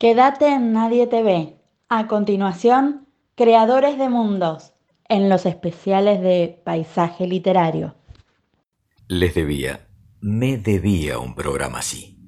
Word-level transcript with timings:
Quédate 0.00 0.46
en 0.46 0.72
Nadie 0.72 1.06
te 1.06 1.22
ve. 1.22 1.58
A 1.90 2.06
continuación, 2.06 3.06
Creadores 3.34 3.98
de 3.98 4.08
Mundos, 4.08 4.72
en 5.10 5.28
los 5.28 5.44
especiales 5.44 6.22
de 6.22 6.58
Paisaje 6.64 7.26
Literario. 7.26 7.96
Les 9.08 9.34
debía, 9.34 9.88
me 10.22 10.56
debía 10.56 11.18
un 11.18 11.34
programa 11.34 11.80
así. 11.80 12.18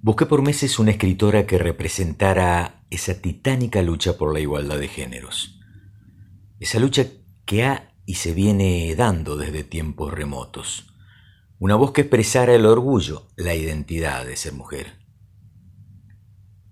Busqué 0.00 0.26
por 0.26 0.42
meses 0.42 0.78
una 0.78 0.92
escritora 0.92 1.44
que 1.44 1.58
representara 1.58 2.84
esa 2.88 3.20
titánica 3.20 3.82
lucha 3.82 4.16
por 4.16 4.32
la 4.32 4.38
igualdad 4.38 4.78
de 4.78 4.86
géneros. 4.86 5.58
Esa 6.60 6.78
lucha 6.78 7.04
que 7.46 7.64
ha 7.64 7.94
y 8.06 8.14
se 8.14 8.32
viene 8.32 8.94
dando 8.94 9.36
desde 9.36 9.64
tiempos 9.64 10.14
remotos. 10.14 10.86
Una 11.58 11.74
voz 11.74 11.90
que 11.90 12.02
expresara 12.02 12.54
el 12.54 12.64
orgullo, 12.64 13.26
la 13.34 13.56
identidad 13.56 14.24
de 14.24 14.36
ser 14.36 14.52
mujer. 14.52 14.99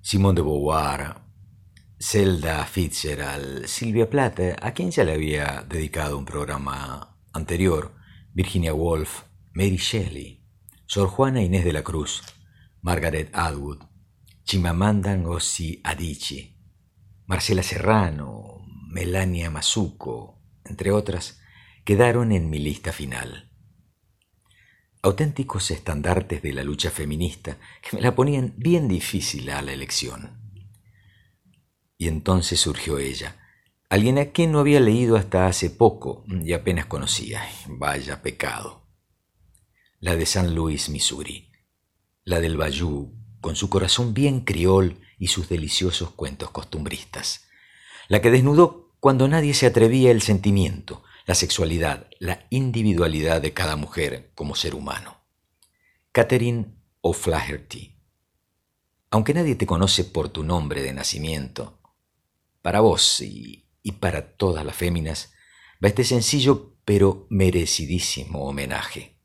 Simone 0.09 0.37
de 0.37 0.41
Beauvoir, 0.41 1.21
Zelda 2.01 2.65
Fitzgerald, 2.65 3.67
Silvia 3.67 4.09
Plath, 4.09 4.41
a 4.59 4.73
quien 4.73 4.91
ya 4.91 5.05
le 5.05 5.13
había 5.13 5.67
dedicado 5.69 6.17
un 6.17 6.25
programa 6.25 7.19
anterior, 7.35 7.95
Virginia 8.33 8.73
Woolf, 8.73 9.25
Mary 9.53 9.77
Shelley, 9.77 10.43
Sor 10.87 11.11
Juana 11.11 11.43
Inés 11.43 11.63
de 11.63 11.75
la 11.75 11.83
Cruz, 11.83 12.23
Margaret 12.81 13.29
Atwood, 13.35 13.83
Chimamanda 14.45 15.15
Ngozi 15.15 15.83
Adichie, 15.85 16.57
Marcela 17.27 17.63
Serrano, 17.63 18.65
Melania 18.89 19.51
Mazuco, 19.51 20.41
entre 20.65 20.91
otras, 20.91 21.43
quedaron 21.85 22.33
en 22.33 22.49
mi 22.49 22.59
lista 22.59 22.93
final 22.95 23.48
auténticos 25.03 25.71
estandartes 25.71 26.43
de 26.43 26.53
la 26.53 26.65
lucha 26.65 26.91
feminista 26.91 27.59
que 27.83 27.97
me 27.97 28.03
la 28.03 28.15
ponían 28.15 28.55
bien 28.57 28.89
difícil 28.89 29.51
a 29.51 29.63
la 29.63 29.73
elección. 29.73 30.39
Y 31.97 32.09
entonces 32.09 32.61
surgió 32.61 32.99
ella, 32.99 33.37
alguien 33.89 34.19
a 34.19 34.27
quien 34.27 34.53
no 34.53 34.61
había 34.61 34.81
leído 34.81 35.17
hasta 35.17 35.47
hace 35.47 35.71
poco 35.71 36.25
y 36.29 36.53
apenas 36.53 36.87
conocía. 36.87 37.43
Vaya 37.67 38.23
pecado. 38.23 38.87
La 40.01 40.15
de 40.15 40.27
San 40.27 40.55
Luis, 40.55 40.89
Missouri, 40.89 41.51
la 42.25 42.41
del 42.41 42.57
Bayou, 42.57 43.15
con 43.41 43.57
su 43.57 43.69
corazón 43.69 44.15
bien 44.15 44.41
criol 44.43 45.01
y 45.19 45.29
sus 45.29 45.49
deliciosos 45.49 46.11
cuentos 46.11 46.51
costumbristas, 46.51 47.49
la 48.09 48.21
que 48.21 48.31
desnudó 48.31 48.95
cuando 49.01 49.29
nadie 49.29 49.55
se 49.55 49.67
atrevía 49.67 50.11
el 50.11 50.23
sentimiento, 50.23 51.03
la 51.29 51.35
sexualidad, 51.35 52.09
la 52.21 52.47
individualidad 52.49 53.43
de 53.43 53.53
cada 53.53 53.77
mujer 53.77 54.33
como 54.35 54.55
ser 54.55 54.75
humano. 54.75 55.19
Catherine 56.11 56.75
O'Flaherty. 57.03 57.97
Aunque 59.11 59.35
nadie 59.35 59.55
te 59.55 59.67
conoce 59.67 60.05
por 60.05 60.31
tu 60.31 60.43
nombre 60.43 60.81
de 60.81 60.95
nacimiento, 60.95 61.83
para 62.63 62.81
vos 62.81 63.21
y, 63.21 63.67
y 63.83 63.93
para 63.93 64.37
todas 64.39 64.65
las 64.65 64.75
féminas 64.75 65.35
va 65.85 65.89
este 65.89 66.05
sencillo 66.05 66.79
pero 66.87 67.27
merecidísimo 67.29 68.45
homenaje. 68.45 69.19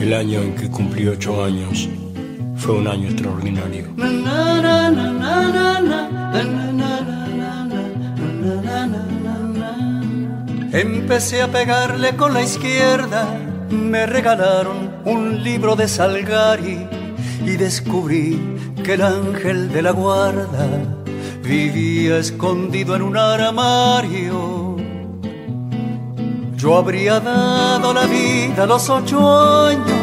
El 0.00 0.14
año 0.14 0.40
en 0.40 0.56
que 0.56 0.70
cumplí 0.70 1.06
ocho 1.08 1.44
años 1.44 1.90
fue 2.60 2.74
un 2.74 2.86
año 2.86 3.08
extraordinario. 3.08 3.86
Empecé 10.72 11.42
a 11.42 11.48
pegarle 11.48 12.16
con 12.16 12.34
la 12.34 12.42
izquierda, 12.42 13.26
me 13.70 14.06
regalaron 14.06 14.90
un 15.04 15.42
libro 15.42 15.74
de 15.74 15.88
Salgari 15.88 16.86
y 17.44 17.56
descubrí 17.56 18.38
que 18.84 18.94
el 18.94 19.02
ángel 19.02 19.72
de 19.72 19.82
la 19.82 19.92
guarda 19.92 20.68
vivía 21.42 22.18
escondido 22.18 22.94
en 22.94 23.02
un 23.02 23.16
armario. 23.16 24.76
Yo 26.56 26.76
habría 26.76 27.20
dado 27.20 27.94
la 27.94 28.04
vida 28.04 28.64
a 28.64 28.66
los 28.66 28.88
ocho 28.90 29.66
años 29.66 29.99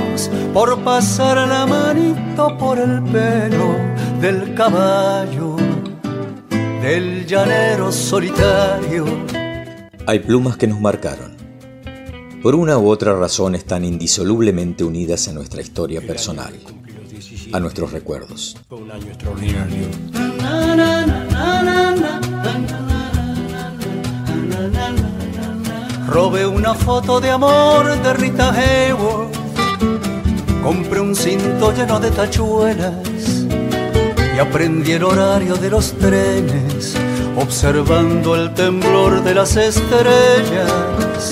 por 0.53 0.83
pasar 0.83 1.47
la 1.47 1.65
manito 1.65 2.57
por 2.57 2.79
el 2.79 3.03
pelo 3.03 3.75
del 4.19 4.55
caballo, 4.55 5.55
del 6.81 7.25
llanero 7.25 7.91
solitario. 7.91 9.05
Hay 10.07 10.19
plumas 10.19 10.57
que 10.57 10.67
nos 10.67 10.79
marcaron. 10.79 11.37
Por 12.41 12.55
una 12.55 12.77
u 12.77 12.89
otra 12.89 13.13
razón 13.13 13.55
están 13.55 13.83
indisolublemente 13.83 14.83
unidas 14.83 15.27
a 15.27 15.33
nuestra 15.33 15.61
historia 15.61 16.01
personal, 16.01 16.53
a 17.53 17.59
nuestros 17.59 17.91
recuerdos. 17.91 18.57
un 18.69 18.91
año 18.91 19.07
extraordinario. 19.07 19.87
Robé 26.07 26.47
una 26.47 26.73
foto 26.73 27.19
de 27.19 27.29
amor 27.29 28.01
de 28.01 28.13
Rita 28.13 28.51
Hayworth. 28.51 29.36
Compré 30.67 30.99
un 30.99 31.15
cinto 31.15 31.71
lleno 31.71 31.97
de 31.97 32.11
tachuelas 32.11 32.91
y 34.35 34.37
aprendí 34.37 34.91
el 34.91 35.03
horario 35.05 35.55
de 35.55 35.69
los 35.69 35.93
trenes, 35.93 36.93
observando 37.37 38.35
el 38.35 38.53
temblor 38.53 39.23
de 39.23 39.33
las 39.33 39.55
estrellas. 39.55 41.31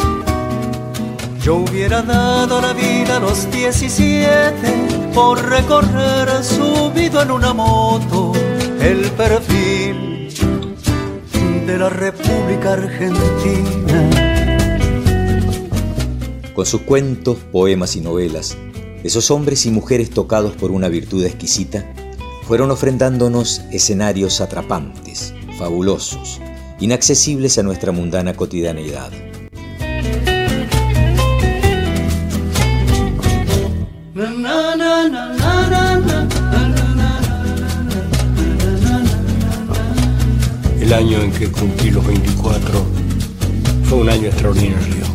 Yo 1.41 1.55
hubiera 1.55 2.01
dado 2.01 2.61
la 2.61 2.71
vida 2.71 3.17
a 3.17 3.19
los 3.19 3.51
17 3.51 5.11
por 5.13 5.43
recorrer 5.49 6.41
subido 6.41 7.21
en 7.21 7.31
una 7.31 7.53
moto 7.53 8.31
el 8.79 9.11
perfil 9.11 10.29
de 11.67 11.77
la 11.77 11.89
República 11.89 12.71
Argentina. 12.71 14.09
Con 16.53 16.65
sus 16.65 16.79
cuentos, 16.83 17.37
poemas 17.51 17.97
y 17.97 17.99
novelas, 17.99 18.55
esos 19.05 19.29
hombres 19.29 19.67
y 19.67 19.71
mujeres 19.71 20.09
tocados 20.09 20.55
por 20.55 20.71
una 20.71 20.87
virtud 20.87 21.23
exquisita 21.23 21.85
fueron 22.41 22.71
ofrendándonos 22.71 23.61
escenarios 23.71 24.41
atrapantes, 24.41 25.31
fabulosos, 25.59 26.41
inaccesibles 26.79 27.59
a 27.59 27.63
nuestra 27.63 27.91
mundana 27.91 28.33
cotidianeidad. 28.33 29.11
El 40.81 40.93
año 40.93 41.21
en 41.21 41.31
que 41.31 41.51
cumplí 41.51 41.91
los 41.91 42.07
24 42.07 42.85
fue 43.83 43.99
un 43.99 44.09
año 44.09 44.27
extraordinario. 44.29 45.14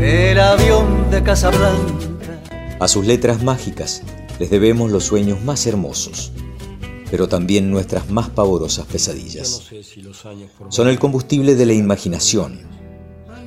del 0.00 0.40
avión 0.40 1.10
de 1.10 1.22
Casablanca. 1.22 1.92
A 2.80 2.88
sus 2.88 3.04
letras 3.04 3.42
mágicas 3.42 4.02
les 4.38 4.48
debemos 4.48 4.90
los 4.90 5.04
sueños 5.04 5.42
más 5.42 5.66
hermosos, 5.66 6.32
pero 7.10 7.28
también 7.28 7.70
nuestras 7.70 8.08
más 8.08 8.30
pavorosas 8.30 8.86
pesadillas. 8.86 9.62
Son 10.70 10.88
el 10.88 10.98
combustible 10.98 11.54
de 11.54 11.66
la 11.66 11.74
imaginación, 11.74 12.62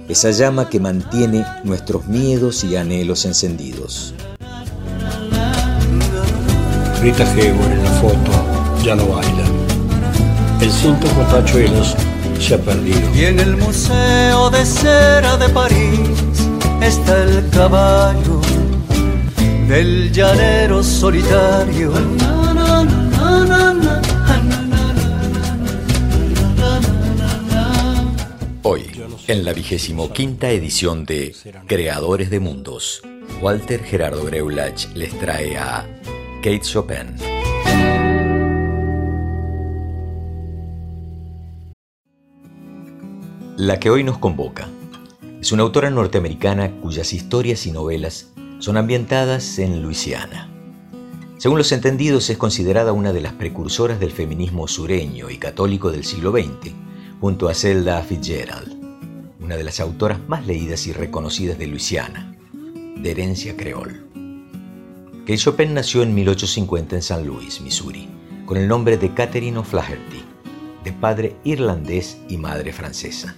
esa 0.07 0.29
llama 0.29 0.69
que 0.69 0.79
mantiene 0.79 1.45
nuestros 1.63 2.05
miedos 2.07 2.63
y 2.63 2.75
anhelos 2.75 3.25
encendidos. 3.25 4.13
Rita 7.01 7.29
Hayworth 7.33 7.71
en 7.71 7.83
la 7.83 7.91
foto 7.91 8.31
ya 8.83 8.95
no 8.95 9.07
baila. 9.07 9.43
El 10.61 10.71
cinto 10.71 11.07
con 11.15 11.27
tachuelos 11.27 11.95
se 12.39 12.53
ha 12.53 12.57
perdido. 12.59 12.99
Y 13.15 13.25
en 13.25 13.39
el 13.39 13.57
Museo 13.57 14.49
de 14.49 14.65
Cera 14.65 15.35
de 15.37 15.49
París 15.49 16.32
está 16.85 17.23
el 17.23 17.49
caballo 17.49 18.41
del 19.67 20.11
llanero 20.11 20.83
solitario. 20.83 21.93
Hoy, 28.63 28.83
En 29.27 29.45
la 29.45 29.53
vigésimo 29.53 30.11
quinta 30.11 30.49
edición 30.49 31.05
de 31.05 31.33
Creadores 31.67 32.29
de 32.29 32.39
Mundos, 32.39 33.01
Walter 33.41 33.81
Gerardo 33.83 34.25
Greulach 34.25 34.87
les 34.93 35.17
trae 35.19 35.57
a 35.57 35.85
Kate 36.41 36.61
Chopin. 36.61 37.15
La 43.55 43.79
que 43.79 43.89
hoy 43.89 44.03
nos 44.03 44.17
convoca 44.17 44.67
es 45.43 45.51
una 45.51 45.63
autora 45.63 45.89
norteamericana 45.89 46.71
cuyas 46.79 47.11
historias 47.11 47.67
y 47.67 47.73
novelas 47.73 48.29
son 48.59 48.77
ambientadas 48.77 49.59
en 49.59 49.83
Luisiana. 49.83 50.49
Según 51.37 51.57
los 51.57 51.73
entendidos, 51.73 52.29
es 52.29 52.37
considerada 52.37 52.93
una 52.93 53.11
de 53.11 53.19
las 53.19 53.33
precursoras 53.33 53.99
del 53.99 54.11
feminismo 54.11 54.69
sureño 54.69 55.29
y 55.29 55.37
católico 55.37 55.91
del 55.91 56.05
siglo 56.05 56.31
XX, 56.31 56.71
junto 57.19 57.49
a 57.49 57.53
Zelda 57.53 58.01
Fitzgerald, 58.03 58.73
una 59.41 59.57
de 59.57 59.65
las 59.65 59.81
autoras 59.81 60.17
más 60.29 60.47
leídas 60.47 60.87
y 60.87 60.93
reconocidas 60.93 61.57
de 61.57 61.67
Luisiana, 61.67 62.37
de 62.95 63.11
herencia 63.11 63.57
creol. 63.57 64.07
Kate 65.25 65.37
Chopin 65.37 65.73
nació 65.73 66.03
en 66.03 66.15
1850 66.15 66.95
en 66.95 67.01
San 67.01 67.27
Luis, 67.27 67.59
Missouri, 67.59 68.07
con 68.45 68.55
el 68.55 68.69
nombre 68.69 68.95
de 68.95 69.13
Catherine 69.13 69.57
O'Flaherty, 69.57 70.23
de 70.85 70.93
padre 70.93 71.35
irlandés 71.43 72.17
y 72.29 72.37
madre 72.37 72.71
francesa. 72.71 73.35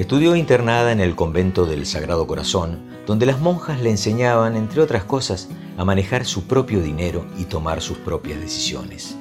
Estudió 0.00 0.34
internada 0.34 0.92
en 0.92 1.00
el 1.00 1.14
convento 1.14 1.66
del 1.66 1.84
Sagrado 1.84 2.26
Corazón, 2.26 2.78
donde 3.06 3.26
las 3.26 3.38
monjas 3.38 3.82
le 3.82 3.90
enseñaban, 3.90 4.56
entre 4.56 4.80
otras 4.80 5.04
cosas, 5.04 5.50
a 5.76 5.84
manejar 5.84 6.24
su 6.24 6.44
propio 6.44 6.80
dinero 6.80 7.26
y 7.36 7.44
tomar 7.44 7.82
sus 7.82 7.98
propias 7.98 8.40
decisiones. 8.40 9.14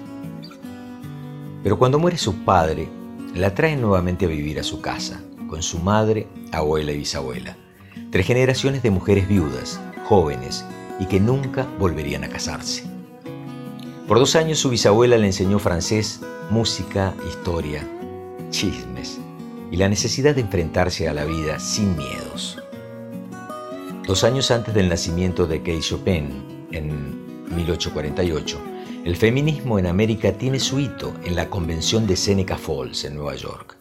Pero 1.63 1.77
cuando 1.77 1.99
muere 1.99 2.17
su 2.17 2.45
padre, 2.45 2.87
la 3.35 3.53
traen 3.53 3.81
nuevamente 3.81 4.23
a 4.23 4.29
vivir 4.29 4.57
a 4.57 4.63
su 4.63 4.79
casa, 4.79 5.21
con 5.49 5.61
su 5.63 5.79
madre, 5.79 6.29
abuela 6.53 6.93
y 6.93 6.99
bisabuela. 6.99 7.57
Tres 8.09 8.25
generaciones 8.25 8.81
de 8.81 8.91
mujeres 8.91 9.27
viudas, 9.27 9.81
jóvenes 10.05 10.63
y 10.97 11.07
que 11.07 11.19
nunca 11.19 11.67
volverían 11.77 12.23
a 12.23 12.29
casarse. 12.29 12.85
Por 14.07 14.17
dos 14.17 14.33
años 14.37 14.59
su 14.59 14.69
bisabuela 14.69 15.17
le 15.17 15.27
enseñó 15.27 15.59
francés, 15.59 16.21
música, 16.49 17.13
historia, 17.27 17.85
chismes 18.49 19.19
y 19.71 19.77
la 19.77 19.89
necesidad 19.89 20.35
de 20.35 20.41
enfrentarse 20.41 21.07
a 21.07 21.13
la 21.13 21.25
vida 21.25 21.59
sin 21.59 21.95
miedos. 21.95 22.57
Dos 24.05 24.23
años 24.23 24.49
antes 24.49 24.73
del 24.73 24.89
nacimiento 24.89 25.45
de 25.45 25.59
Kate 25.59 25.81
Chopin, 25.81 26.67
en 26.71 27.53
1848, 27.55 28.59
el 29.05 29.15
feminismo 29.15 29.79
en 29.79 29.85
América 29.85 30.33
tiene 30.33 30.59
su 30.59 30.79
hito 30.79 31.13
en 31.23 31.35
la 31.35 31.49
Convención 31.49 32.07
de 32.07 32.15
Seneca 32.15 32.57
Falls, 32.57 33.05
en 33.05 33.15
Nueva 33.15 33.35
York, 33.35 33.77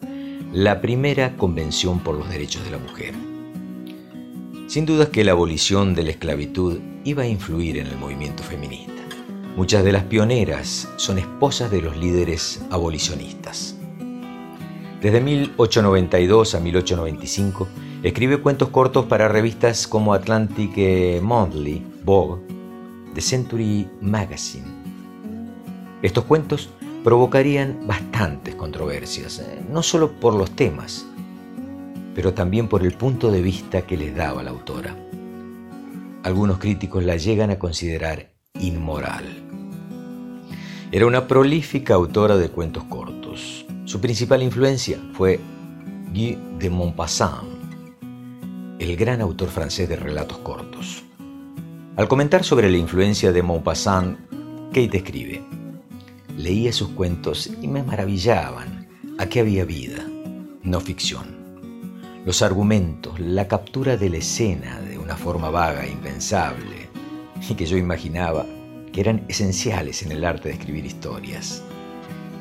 la 0.53 0.81
primera 0.81 1.35
convención 1.35 1.99
por 1.99 2.15
los 2.15 2.29
derechos 2.29 2.63
de 2.63 2.71
la 2.71 2.77
mujer. 2.77 3.13
Sin 4.67 4.85
duda 4.85 5.09
que 5.09 5.23
la 5.23 5.31
abolición 5.31 5.95
de 5.95 6.03
la 6.03 6.11
esclavitud 6.11 6.79
iba 7.03 7.23
a 7.23 7.27
influir 7.27 7.77
en 7.77 7.87
el 7.87 7.97
movimiento 7.97 8.43
feminista. 8.43 8.93
Muchas 9.55 9.83
de 9.83 9.91
las 9.91 10.03
pioneras 10.03 10.87
son 10.97 11.17
esposas 11.17 11.71
de 11.71 11.81
los 11.81 11.97
líderes 11.97 12.61
abolicionistas. 12.69 13.78
Desde 15.01 15.21
1892 15.21 16.55
a 16.55 16.59
1895, 16.59 17.67
Escribe 18.01 18.37
cuentos 18.37 18.69
cortos 18.69 19.07
para 19.07 19.27
revistas 19.27 19.85
como 19.85 20.13
Atlantic 20.13 20.71
eh, 20.77 21.19
Monthly, 21.21 21.85
Vogue, 22.05 22.41
The 23.13 23.19
Century 23.19 23.89
Magazine. 23.99 24.63
Estos 26.01 26.23
cuentos 26.23 26.69
provocarían 27.03 27.85
bastantes 27.85 28.55
controversias, 28.55 29.39
eh, 29.39 29.61
no 29.69 29.83
solo 29.83 30.13
por 30.13 30.33
los 30.33 30.51
temas, 30.51 31.05
pero 32.15 32.33
también 32.33 32.69
por 32.69 32.83
el 32.83 32.93
punto 32.93 33.29
de 33.31 33.41
vista 33.41 33.81
que 33.81 33.97
les 33.97 34.15
daba 34.15 34.43
la 34.43 34.51
autora. 34.51 34.95
Algunos 36.23 36.57
críticos 36.57 37.03
la 37.03 37.17
llegan 37.17 37.49
a 37.49 37.59
considerar 37.59 38.29
inmoral. 38.61 39.25
Era 40.89 41.05
una 41.05 41.27
prolífica 41.27 41.95
autora 41.95 42.37
de 42.37 42.47
cuentos 42.47 42.85
cortos. 42.85 43.08
Su 43.89 43.99
principal 43.99 44.43
influencia 44.43 44.99
fue 45.13 45.39
Guy 46.13 46.37
de 46.59 46.69
Maupassant, 46.69 47.49
el 48.77 48.95
gran 48.95 49.19
autor 49.19 49.49
francés 49.49 49.89
de 49.89 49.95
relatos 49.95 50.37
cortos. 50.37 51.01
Al 51.95 52.07
comentar 52.07 52.43
sobre 52.43 52.69
la 52.69 52.77
influencia 52.77 53.31
de 53.31 53.41
Maupassant, 53.41 54.19
Kate 54.67 54.97
escribe, 54.97 55.43
leía 56.37 56.71
sus 56.71 56.89
cuentos 56.89 57.49
y 57.63 57.67
me 57.67 57.81
maravillaban. 57.81 58.87
Aquí 59.17 59.39
había 59.39 59.65
vida, 59.65 60.05
no 60.61 60.79
ficción. 60.81 62.21
Los 62.27 62.43
argumentos, 62.43 63.19
la 63.19 63.47
captura 63.47 63.97
de 63.97 64.11
la 64.11 64.17
escena 64.17 64.79
de 64.81 64.99
una 64.99 65.17
forma 65.17 65.49
vaga 65.49 65.83
e 65.83 65.91
impensable, 65.91 66.89
y 67.49 67.55
que 67.55 67.65
yo 67.65 67.75
imaginaba 67.75 68.45
que 68.93 69.01
eran 69.01 69.25
esenciales 69.27 70.03
en 70.03 70.11
el 70.11 70.25
arte 70.25 70.49
de 70.49 70.53
escribir 70.53 70.85
historias. 70.85 71.63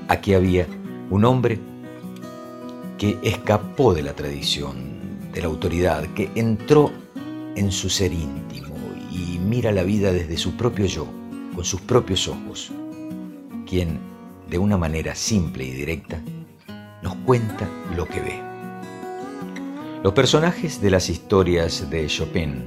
Aquí 0.08 0.34
había 0.34 0.66
un 1.10 1.24
hombre 1.24 1.58
que 2.98 3.18
escapó 3.22 3.94
de 3.94 4.02
la 4.02 4.14
tradición, 4.14 4.76
de 5.32 5.40
la 5.40 5.46
autoridad, 5.46 6.04
que 6.14 6.30
entró 6.34 6.90
en 7.54 7.72
su 7.72 7.88
ser 7.88 8.12
íntimo 8.12 8.74
y 9.10 9.38
mira 9.38 9.72
la 9.72 9.82
vida 9.82 10.12
desde 10.12 10.36
su 10.36 10.56
propio 10.56 10.86
yo, 10.86 11.06
con 11.54 11.64
sus 11.64 11.80
propios 11.80 12.28
ojos, 12.28 12.70
quien, 13.66 13.98
de 14.50 14.58
una 14.58 14.76
manera 14.76 15.14
simple 15.14 15.64
y 15.64 15.70
directa, 15.70 16.20
nos 17.02 17.14
cuenta 17.26 17.68
lo 17.96 18.06
que 18.06 18.20
ve. 18.20 18.42
Los 20.02 20.12
personajes 20.12 20.80
de 20.80 20.90
las 20.90 21.08
historias 21.08 21.90
de 21.90 22.06
Chopin 22.06 22.64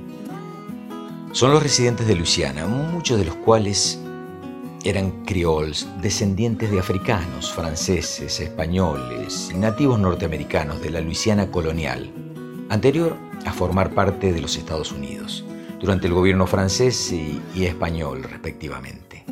son 1.31 1.51
los 1.51 1.63
residentes 1.63 2.07
de 2.07 2.15
Luisiana, 2.15 2.67
muchos 2.67 3.17
de 3.17 3.25
los 3.25 3.35
cuales 3.35 4.01
eran 4.83 5.23
crioles, 5.25 5.87
descendientes 6.01 6.71
de 6.71 6.79
africanos, 6.79 7.51
franceses, 7.51 8.39
españoles 8.39 9.51
y 9.53 9.57
nativos 9.57 9.99
norteamericanos 9.99 10.81
de 10.81 10.89
la 10.89 11.01
Luisiana 11.01 11.51
colonial, 11.51 12.11
anterior 12.69 13.15
a 13.45 13.53
formar 13.53 13.93
parte 13.93 14.33
de 14.33 14.41
los 14.41 14.57
Estados 14.57 14.91
Unidos, 14.91 15.45
durante 15.79 16.07
el 16.07 16.13
gobierno 16.13 16.47
francés 16.47 17.11
y, 17.11 17.63
español 17.63 18.23
respectivamente. 18.23 19.23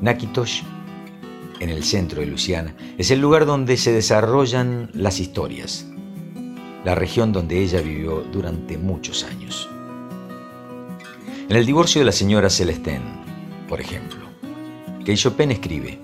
Nakitosh, 0.00 0.62
en 1.60 1.70
el 1.70 1.84
centro 1.84 2.20
de 2.20 2.26
Luisiana, 2.26 2.74
es 2.98 3.10
el 3.10 3.20
lugar 3.20 3.46
donde 3.46 3.76
se 3.76 3.92
desarrollan 3.92 4.90
las 4.94 5.20
historias, 5.20 5.86
la 6.84 6.94
región 6.94 7.32
donde 7.32 7.60
ella 7.60 7.80
vivió 7.80 8.22
durante 8.32 8.78
muchos 8.78 9.24
años. 9.24 9.68
En 11.48 11.56
el 11.56 11.66
divorcio 11.66 12.00
de 12.00 12.06
la 12.06 12.12
señora 12.12 12.50
Celestine, 12.50 13.22
por 13.72 13.80
ejemplo, 13.80 14.20
que 15.02 15.16
Chopin 15.16 15.50
escribe, 15.50 15.98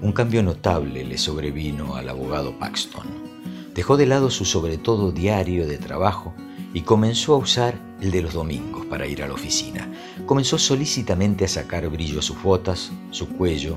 un 0.00 0.12
cambio 0.12 0.44
notable 0.44 1.04
le 1.04 1.18
sobrevino 1.18 1.96
al 1.96 2.08
abogado 2.08 2.56
Paxton 2.56 3.72
Dejó 3.74 3.96
de 3.96 4.06
lado 4.06 4.30
su 4.30 4.44
sobre 4.44 4.78
todo 4.78 5.10
diario 5.10 5.66
de 5.66 5.76
trabajo 5.76 6.36
y 6.72 6.82
comenzó 6.82 7.34
a 7.34 7.38
usar 7.38 7.74
el 8.00 8.12
de 8.12 8.22
los 8.22 8.32
domingos 8.32 8.86
para 8.86 9.08
ir 9.08 9.24
a 9.24 9.26
la 9.26 9.34
oficina. 9.34 9.92
Comenzó 10.24 10.56
solícitamente 10.56 11.44
a 11.44 11.48
sacar 11.48 11.88
brillo 11.88 12.20
a 12.20 12.22
sus 12.22 12.40
botas, 12.40 12.92
su 13.10 13.28
cuello, 13.28 13.76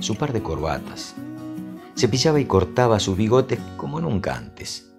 su 0.00 0.14
par 0.14 0.34
de 0.34 0.42
corbatas. 0.42 1.14
Cepillaba 1.96 2.40
y 2.40 2.44
cortaba 2.44 3.00
sus 3.00 3.16
bigotes 3.16 3.58
como 3.78 4.02
nunca 4.02 4.36
antes. 4.36 4.92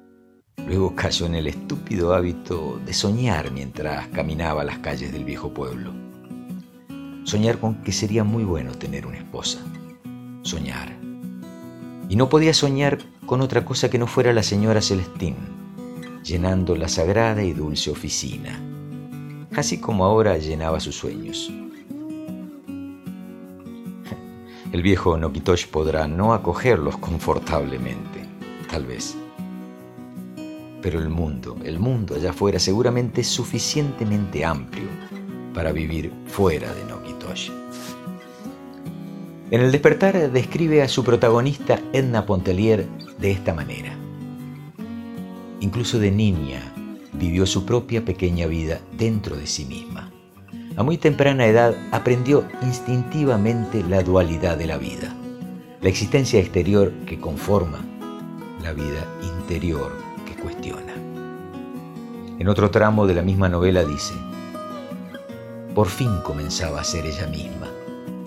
Luego 0.65 0.95
cayó 0.95 1.27
en 1.27 1.35
el 1.35 1.45
estúpido 1.45 2.15
hábito 2.15 2.81
de 2.83 2.93
soñar 2.95 3.51
mientras 3.51 4.07
caminaba 4.07 4.63
las 4.63 4.79
calles 4.79 5.11
del 5.11 5.25
viejo 5.25 5.53
pueblo. 5.53 6.08
Soñar 7.29 7.59
con 7.59 7.75
que 7.83 7.91
sería 7.91 8.23
muy 8.23 8.43
bueno 8.43 8.71
tener 8.71 9.05
una 9.05 9.19
esposa. 9.19 9.59
Soñar. 10.41 10.97
Y 12.09 12.15
no 12.15 12.27
podía 12.27 12.55
soñar 12.55 12.97
con 13.27 13.41
otra 13.41 13.65
cosa 13.65 13.87
que 13.87 13.99
no 13.99 14.07
fuera 14.07 14.33
la 14.33 14.41
señora 14.41 14.81
Celestín, 14.81 15.35
llenando 16.23 16.75
la 16.75 16.87
sagrada 16.87 17.43
y 17.43 17.53
dulce 17.53 17.91
oficina, 17.91 18.59
así 19.55 19.77
como 19.77 20.05
ahora 20.05 20.39
llenaba 20.39 20.79
sus 20.79 20.95
sueños. 20.95 21.51
El 24.71 24.81
viejo 24.81 25.15
Nokitosh 25.15 25.67
podrá 25.67 26.07
no 26.07 26.33
acogerlos 26.33 26.97
confortablemente, 26.97 28.25
tal 28.71 28.87
vez. 28.87 29.15
Pero 30.81 30.97
el 30.97 31.09
mundo, 31.09 31.57
el 31.63 31.77
mundo 31.77 32.15
allá 32.15 32.31
afuera 32.31 32.57
seguramente 32.57 33.21
es 33.21 33.27
suficientemente 33.27 34.43
amplio 34.43 34.87
para 35.53 35.71
vivir 35.71 36.11
fuera 36.25 36.73
de 36.73 36.85
Nokitosh. 36.85 36.98
En 39.51 39.61
el 39.61 39.71
despertar 39.71 40.31
describe 40.31 40.83
a 40.83 40.87
su 40.87 41.03
protagonista 41.03 41.79
Edna 41.91 42.27
Pontelier 42.27 42.85
de 43.17 43.31
esta 43.31 43.51
manera. 43.51 43.91
Incluso 45.59 45.97
de 45.97 46.11
niña 46.11 46.61
vivió 47.13 47.47
su 47.47 47.65
propia 47.65 48.05
pequeña 48.05 48.45
vida 48.45 48.79
dentro 48.95 49.35
de 49.35 49.47
sí 49.47 49.65
misma. 49.65 50.11
A 50.77 50.83
muy 50.83 50.99
temprana 50.99 51.47
edad 51.47 51.75
aprendió 51.91 52.45
instintivamente 52.61 53.83
la 53.83 54.03
dualidad 54.03 54.55
de 54.55 54.67
la 54.67 54.77
vida, 54.77 55.15
la 55.81 55.89
existencia 55.89 56.39
exterior 56.39 56.91
que 57.07 57.19
conforma 57.19 57.79
la 58.61 58.71
vida 58.73 59.03
interior 59.23 59.91
que 60.27 60.39
cuestiona. 60.39 60.93
En 62.37 62.47
otro 62.47 62.69
tramo 62.69 63.07
de 63.07 63.15
la 63.15 63.23
misma 63.23 63.49
novela 63.49 63.83
dice, 63.83 64.13
por 65.73 65.87
fin 65.87 66.19
comenzaba 66.23 66.81
a 66.81 66.83
ser 66.83 67.07
ella 67.07 67.25
misma 67.25 67.68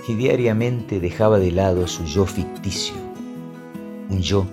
y 0.08 0.14
diariamente 0.14 1.00
dejaba 1.00 1.38
de 1.38 1.52
lado 1.52 1.86
su 1.86 2.04
yo 2.04 2.26
ficticio, 2.26 2.94
un 4.08 4.20
yo 4.20 4.46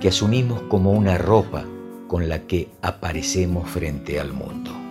que 0.00 0.08
asumimos 0.08 0.62
como 0.62 0.92
una 0.92 1.18
ropa 1.18 1.64
con 2.08 2.28
la 2.28 2.46
que 2.46 2.68
aparecemos 2.82 3.68
frente 3.68 4.20
al 4.20 4.32
mundo. 4.32 4.83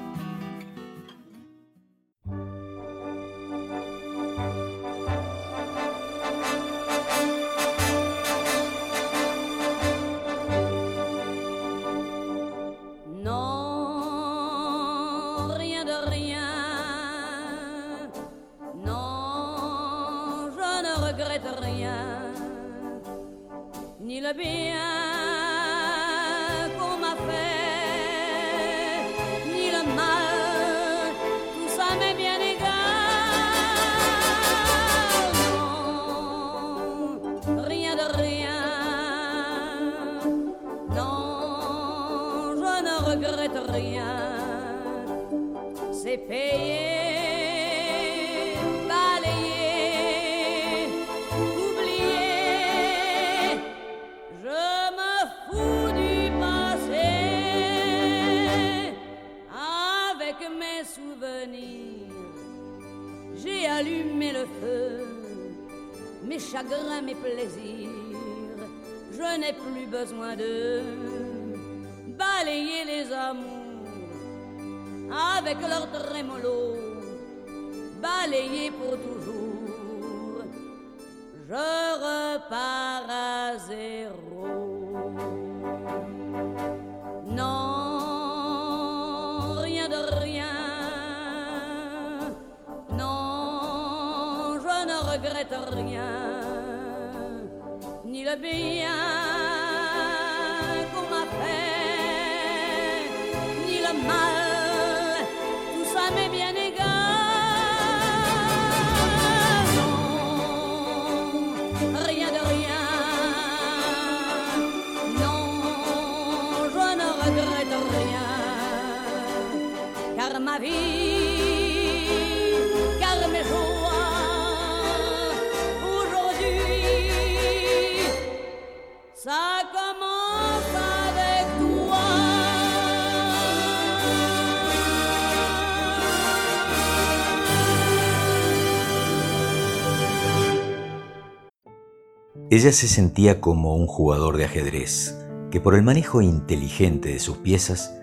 Ella 142.56 142.72
se 142.72 142.88
sentía 142.88 143.42
como 143.42 143.76
un 143.76 143.88
jugador 143.88 144.38
de 144.38 144.46
ajedrez, 144.46 145.18
que 145.50 145.60
por 145.60 145.74
el 145.74 145.82
manejo 145.82 146.22
inteligente 146.22 147.10
de 147.10 147.18
sus 147.18 147.38
piezas 147.38 147.96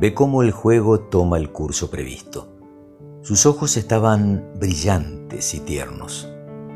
ve 0.00 0.14
cómo 0.14 0.42
el 0.42 0.50
juego 0.50 0.98
toma 0.98 1.36
el 1.36 1.52
curso 1.52 1.90
previsto. 1.90 2.48
Sus 3.20 3.44
ojos 3.44 3.76
estaban 3.76 4.54
brillantes 4.58 5.52
y 5.52 5.60
tiernos, 5.60 6.26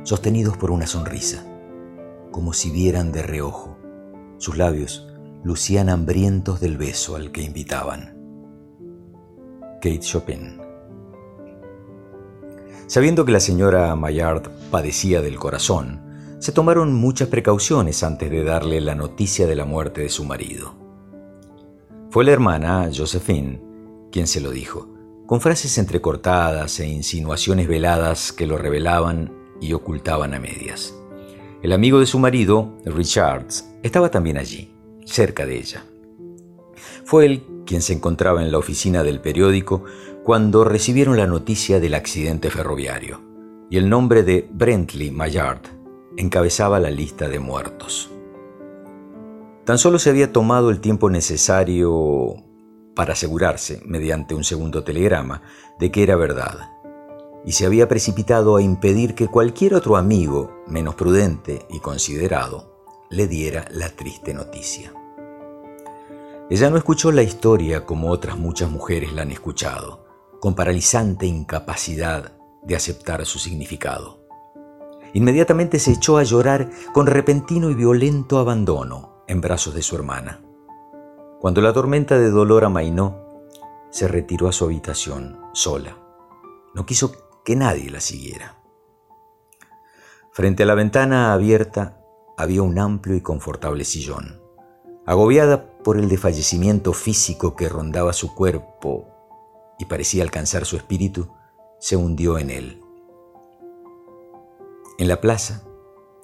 sostenidos 0.02 0.58
por 0.58 0.70
una 0.70 0.86
sonrisa, 0.86 1.42
como 2.32 2.52
si 2.52 2.70
vieran 2.70 3.12
de 3.12 3.22
reojo. 3.22 3.78
Sus 4.36 4.58
labios 4.58 5.08
lucían 5.42 5.88
hambrientos 5.88 6.60
del 6.60 6.76
beso 6.76 7.16
al 7.16 7.32
que 7.32 7.40
invitaban. 7.40 8.14
Kate 9.76 10.00
Chopin. 10.00 10.60
Sabiendo 12.88 13.24
que 13.24 13.32
la 13.32 13.40
señora 13.40 13.96
Maillard 13.96 14.50
padecía 14.70 15.22
del 15.22 15.38
corazón, 15.38 16.11
se 16.42 16.50
tomaron 16.50 16.92
muchas 16.92 17.28
precauciones 17.28 18.02
antes 18.02 18.28
de 18.28 18.42
darle 18.42 18.80
la 18.80 18.96
noticia 18.96 19.46
de 19.46 19.54
la 19.54 19.64
muerte 19.64 20.00
de 20.00 20.08
su 20.08 20.24
marido. 20.24 20.74
Fue 22.10 22.24
la 22.24 22.32
hermana, 22.32 22.90
Josephine, 22.92 23.62
quien 24.10 24.26
se 24.26 24.40
lo 24.40 24.50
dijo, 24.50 24.88
con 25.24 25.40
frases 25.40 25.78
entrecortadas 25.78 26.80
e 26.80 26.88
insinuaciones 26.88 27.68
veladas 27.68 28.32
que 28.32 28.48
lo 28.48 28.58
revelaban 28.58 29.32
y 29.60 29.72
ocultaban 29.72 30.34
a 30.34 30.40
medias. 30.40 30.92
El 31.62 31.70
amigo 31.70 32.00
de 32.00 32.06
su 32.06 32.18
marido, 32.18 32.76
Richards, 32.86 33.72
estaba 33.84 34.10
también 34.10 34.36
allí, 34.36 34.74
cerca 35.04 35.46
de 35.46 35.58
ella. 35.58 35.84
Fue 37.04 37.24
él 37.24 37.44
quien 37.64 37.82
se 37.82 37.92
encontraba 37.92 38.42
en 38.42 38.50
la 38.50 38.58
oficina 38.58 39.04
del 39.04 39.20
periódico 39.20 39.84
cuando 40.24 40.64
recibieron 40.64 41.16
la 41.16 41.28
noticia 41.28 41.78
del 41.78 41.94
accidente 41.94 42.50
ferroviario 42.50 43.20
y 43.70 43.76
el 43.76 43.88
nombre 43.88 44.24
de 44.24 44.48
Brentley 44.50 45.12
Maillard 45.12 45.81
encabezaba 46.16 46.80
la 46.80 46.90
lista 46.90 47.28
de 47.28 47.38
muertos. 47.38 48.10
Tan 49.64 49.78
solo 49.78 49.98
se 49.98 50.10
había 50.10 50.32
tomado 50.32 50.70
el 50.70 50.80
tiempo 50.80 51.08
necesario 51.08 52.34
para 52.94 53.12
asegurarse, 53.12 53.80
mediante 53.84 54.34
un 54.34 54.44
segundo 54.44 54.84
telegrama, 54.84 55.42
de 55.78 55.90
que 55.90 56.02
era 56.02 56.16
verdad, 56.16 56.70
y 57.44 57.52
se 57.52 57.66
había 57.66 57.88
precipitado 57.88 58.56
a 58.56 58.62
impedir 58.62 59.14
que 59.14 59.28
cualquier 59.28 59.74
otro 59.74 59.96
amigo, 59.96 60.62
menos 60.66 60.94
prudente 60.94 61.66
y 61.70 61.80
considerado, 61.80 62.86
le 63.10 63.28
diera 63.28 63.66
la 63.70 63.88
triste 63.90 64.34
noticia. 64.34 64.92
Ella 66.50 66.70
no 66.70 66.76
escuchó 66.76 67.12
la 67.12 67.22
historia 67.22 67.86
como 67.86 68.10
otras 68.10 68.36
muchas 68.36 68.70
mujeres 68.70 69.12
la 69.12 69.22
han 69.22 69.30
escuchado, 69.30 70.06
con 70.40 70.54
paralizante 70.54 71.24
incapacidad 71.24 72.32
de 72.62 72.76
aceptar 72.76 73.24
su 73.24 73.38
significado. 73.38 74.21
Inmediatamente 75.14 75.78
se 75.78 75.92
echó 75.92 76.16
a 76.18 76.22
llorar 76.22 76.70
con 76.92 77.06
repentino 77.06 77.70
y 77.70 77.74
violento 77.74 78.38
abandono 78.38 79.24
en 79.26 79.40
brazos 79.40 79.74
de 79.74 79.82
su 79.82 79.96
hermana. 79.96 80.40
Cuando 81.40 81.60
la 81.60 81.72
tormenta 81.72 82.18
de 82.18 82.30
dolor 82.30 82.64
amainó, 82.64 83.22
se 83.90 84.08
retiró 84.08 84.48
a 84.48 84.52
su 84.52 84.64
habitación 84.64 85.38
sola. 85.52 85.98
No 86.74 86.86
quiso 86.86 87.12
que 87.44 87.56
nadie 87.56 87.90
la 87.90 88.00
siguiera. 88.00 88.62
Frente 90.30 90.62
a 90.62 90.66
la 90.66 90.74
ventana 90.74 91.32
abierta 91.34 92.00
había 92.38 92.62
un 92.62 92.78
amplio 92.78 93.16
y 93.16 93.20
confortable 93.20 93.84
sillón. 93.84 94.40
Agobiada 95.04 95.76
por 95.82 95.98
el 95.98 96.08
desfallecimiento 96.08 96.92
físico 96.92 97.54
que 97.54 97.68
rondaba 97.68 98.12
su 98.12 98.34
cuerpo 98.34 99.08
y 99.78 99.84
parecía 99.84 100.22
alcanzar 100.22 100.64
su 100.64 100.76
espíritu, 100.76 101.28
se 101.78 101.96
hundió 101.96 102.38
en 102.38 102.50
él. 102.50 102.81
En 104.98 105.08
la 105.08 105.20
plaza, 105.20 105.64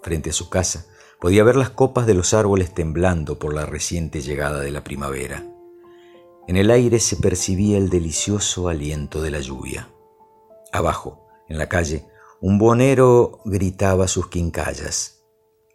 frente 0.03 0.31
a 0.31 0.33
su 0.33 0.51
casa, 0.51 0.87
podía 1.21 1.43
ver 1.43 1.57
las 1.57 1.71
copas 1.71 2.07
de 2.07 2.15
los 2.15 2.35
árboles 2.35 2.75
temblando 2.75 3.39
por 3.39 3.55
la 3.55 3.67
reciente 3.67 4.21
llegada 4.21 4.61
de 4.61 4.71
la 4.71 4.85
primavera. 4.85 5.45
En 6.47 6.57
el 6.57 6.71
aire 6.71 7.01
se 7.01 7.17
percibía 7.17 7.79
el 7.79 7.91
delicioso 7.91 8.69
aliento 8.69 9.21
de 9.21 9.31
la 9.31 9.41
lluvia. 9.41 9.91
Abajo, 10.73 11.27
en 11.49 11.59
la 11.59 11.69
calle, 11.69 12.07
un 12.41 12.59
bonero 12.59 13.41
gritaba 13.45 14.07
sus 14.07 14.29
quincallas. 14.29 15.25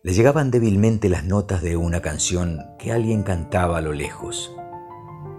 Le 0.02 0.14
llegaban 0.14 0.52
débilmente 0.52 1.10
las 1.10 1.26
notas 1.26 1.62
de 1.62 1.78
una 1.78 2.02
canción 2.02 2.60
que 2.80 2.92
alguien 2.92 3.24
cantaba 3.24 3.80
a 3.80 3.82
lo 3.82 3.94
lejos, 3.94 4.56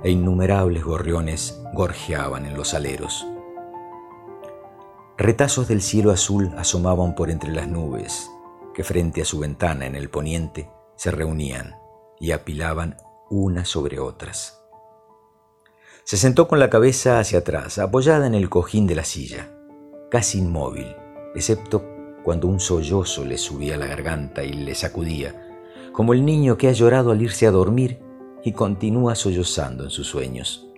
e 0.03 0.11
innumerables 0.11 0.85
gorriones 0.85 1.61
gorjeaban 1.73 2.47
en 2.47 2.55
los 2.55 2.75
aleros. 2.75 3.27
Retazos 5.17 5.69
del 5.69 5.81
cielo 5.81 6.11
azul 6.11 6.51
asomaban 6.57 7.15
por 7.15 7.31
entre 7.31 7.53
las 7.53 7.69
nubes, 7.69 8.29
que 8.75 8.83
frente 8.83 9.23
a 9.23 9.25
su 9.25 9.39
ventana 9.39 9.87
en 9.87 9.95
el 9.95 10.11
poniente 10.11 10.69
se 10.97 11.13
reunían 11.13 11.77
y 12.19 12.33
apilaban 12.33 12.97
unas 13.31 13.69
sobre 13.69 14.01
otras. 14.01 14.61
Se 16.03 16.17
sentó 16.17 16.49
con 16.49 16.59
la 16.59 16.69
cabeza 16.69 17.21
hacia 17.21 17.39
atrás, 17.39 17.79
apoyada 17.79 18.27
en 18.27 18.35
el 18.35 18.51
cojín 18.51 18.89
de 18.89 18.97
la 18.97 19.05
silla, 19.05 19.51
casi 20.11 20.39
inmóvil, 20.41 20.97
excepto 21.37 21.85
cuando 22.25 22.49
un 22.49 22.59
sollozo 22.59 23.25
le 23.25 23.39
subía 23.39 23.77
a 23.77 23.79
la 23.79 23.87
garganta 23.87 24.43
y 24.43 24.53
le 24.53 24.75
sacudía, 24.75 25.49
como 25.93 26.13
el 26.13 26.25
niño 26.25 26.59
que 26.59 26.69
ha 26.69 26.73
llorado 26.73 27.13
al 27.13 27.23
irse 27.23 27.47
a 27.47 27.53
dormir 27.53 28.01
y 28.43 28.51
continúa 28.51 29.15
sollozando 29.15 29.85
en 29.85 29.91
sus 29.91 30.09
sueños. 30.09 30.69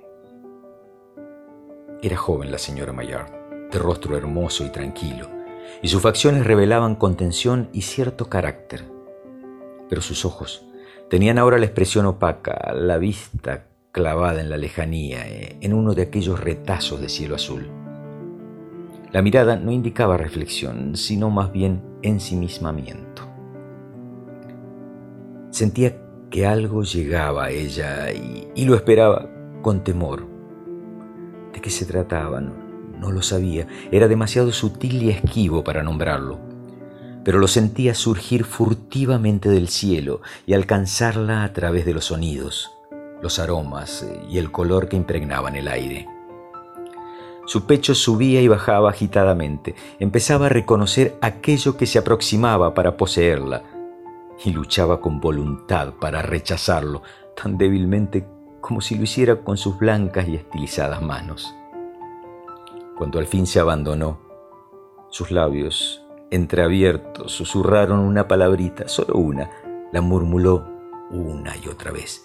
Era 2.02 2.18
joven 2.18 2.52
la 2.52 2.58
señora 2.58 2.92
Maillard, 2.92 3.35
de 3.70 3.78
rostro 3.78 4.16
hermoso 4.16 4.64
y 4.64 4.70
tranquilo, 4.70 5.28
y 5.82 5.88
sus 5.88 6.02
facciones 6.02 6.46
revelaban 6.46 6.94
contención 6.94 7.68
y 7.72 7.82
cierto 7.82 8.28
carácter. 8.28 8.84
Pero 9.88 10.00
sus 10.00 10.24
ojos 10.24 10.66
tenían 11.08 11.38
ahora 11.38 11.58
la 11.58 11.66
expresión 11.66 12.06
opaca, 12.06 12.72
la 12.74 12.98
vista 12.98 13.66
clavada 13.92 14.40
en 14.40 14.50
la 14.50 14.56
lejanía, 14.56 15.26
eh, 15.26 15.56
en 15.60 15.72
uno 15.72 15.94
de 15.94 16.02
aquellos 16.02 16.40
retazos 16.40 17.00
de 17.00 17.08
cielo 17.08 17.34
azul. 17.34 17.70
La 19.12 19.22
mirada 19.22 19.56
no 19.56 19.72
indicaba 19.72 20.16
reflexión, 20.16 20.96
sino 20.96 21.30
más 21.30 21.52
bien 21.52 21.82
ensimismamiento. 22.02 23.22
Sentía 25.50 25.96
que 26.30 26.46
algo 26.46 26.82
llegaba 26.82 27.46
a 27.46 27.50
ella 27.50 28.12
y, 28.12 28.64
lo 28.66 28.74
esperaba 28.74 29.30
con 29.62 29.82
temor. 29.82 30.26
¿De 31.54 31.60
qué 31.62 31.70
se 31.70 31.86
trataba? 31.86 32.42
No 32.98 33.12
lo 33.12 33.22
sabía. 33.22 33.66
Era 33.90 34.08
demasiado 34.08 34.52
sutil 34.52 35.02
y 35.02 35.10
esquivo 35.10 35.62
para 35.64 35.82
nombrarlo 35.82 36.56
pero 37.26 37.40
lo 37.40 37.48
sentía 37.48 37.92
surgir 37.92 38.44
furtivamente 38.44 39.48
del 39.48 39.66
cielo 39.66 40.20
y 40.46 40.54
alcanzarla 40.54 41.42
a 41.42 41.52
través 41.52 41.84
de 41.84 41.92
los 41.92 42.04
sonidos, 42.04 42.70
los 43.20 43.40
aromas 43.40 44.04
eh, 44.04 44.22
y 44.30 44.38
el 44.38 44.52
color 44.52 44.88
que 44.88 44.94
impregnaban 44.94 45.56
el 45.56 45.66
aire. 45.66 46.06
Su 47.44 47.66
pecho 47.66 47.96
subía 47.96 48.40
y 48.42 48.46
bajaba 48.46 48.90
agitadamente, 48.90 49.74
empezaba 49.98 50.46
a 50.46 50.50
reconocer 50.50 51.18
aquello 51.20 51.76
que 51.76 51.86
se 51.86 51.98
aproximaba 51.98 52.74
para 52.74 52.96
poseerla 52.96 53.64
y 54.44 54.52
luchaba 54.52 55.00
con 55.00 55.18
voluntad 55.18 55.94
para 55.94 56.22
rechazarlo, 56.22 57.02
tan 57.34 57.58
débilmente 57.58 58.24
como 58.60 58.80
si 58.80 58.94
lo 58.94 59.02
hiciera 59.02 59.42
con 59.42 59.56
sus 59.56 59.76
blancas 59.80 60.28
y 60.28 60.36
estilizadas 60.36 61.02
manos. 61.02 61.52
Cuando 62.96 63.18
al 63.18 63.26
fin 63.26 63.46
se 63.46 63.60
abandonó, 63.60 64.18
sus 65.10 65.30
labios 65.30 66.02
entreabiertos, 66.30 67.32
susurraron 67.32 68.00
una 68.00 68.26
palabrita, 68.26 68.88
solo 68.88 69.14
una, 69.16 69.50
la 69.92 70.00
murmuló 70.00 70.66
una 71.10 71.54
y 71.56 71.68
otra 71.68 71.92
vez. 71.92 72.24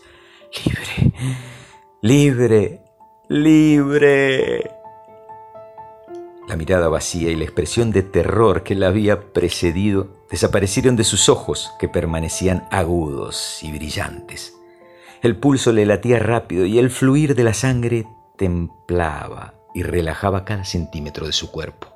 Libre, 0.63 1.13
libre, 2.01 2.81
libre. 3.27 4.71
La 6.47 6.55
mirada 6.55 6.87
vacía 6.87 7.29
y 7.31 7.35
la 7.35 7.43
expresión 7.43 7.91
de 7.91 8.03
terror 8.03 8.63
que 8.63 8.75
la 8.75 8.87
había 8.87 9.33
precedido 9.33 10.07
desaparecieron 10.29 10.95
de 10.95 11.03
sus 11.03 11.29
ojos, 11.29 11.71
que 11.79 11.89
permanecían 11.89 12.67
agudos 12.71 13.61
y 13.61 13.71
brillantes. 13.71 14.57
El 15.21 15.35
pulso 15.37 15.71
le 15.71 15.85
latía 15.85 16.19
rápido 16.19 16.65
y 16.65 16.79
el 16.79 16.89
fluir 16.89 17.35
de 17.35 17.43
la 17.43 17.53
sangre 17.53 18.07
templaba 18.37 19.60
y 19.73 19.83
relajaba 19.83 20.45
cada 20.45 20.65
centímetro 20.65 21.25
de 21.25 21.33
su 21.33 21.51
cuerpo. 21.51 21.87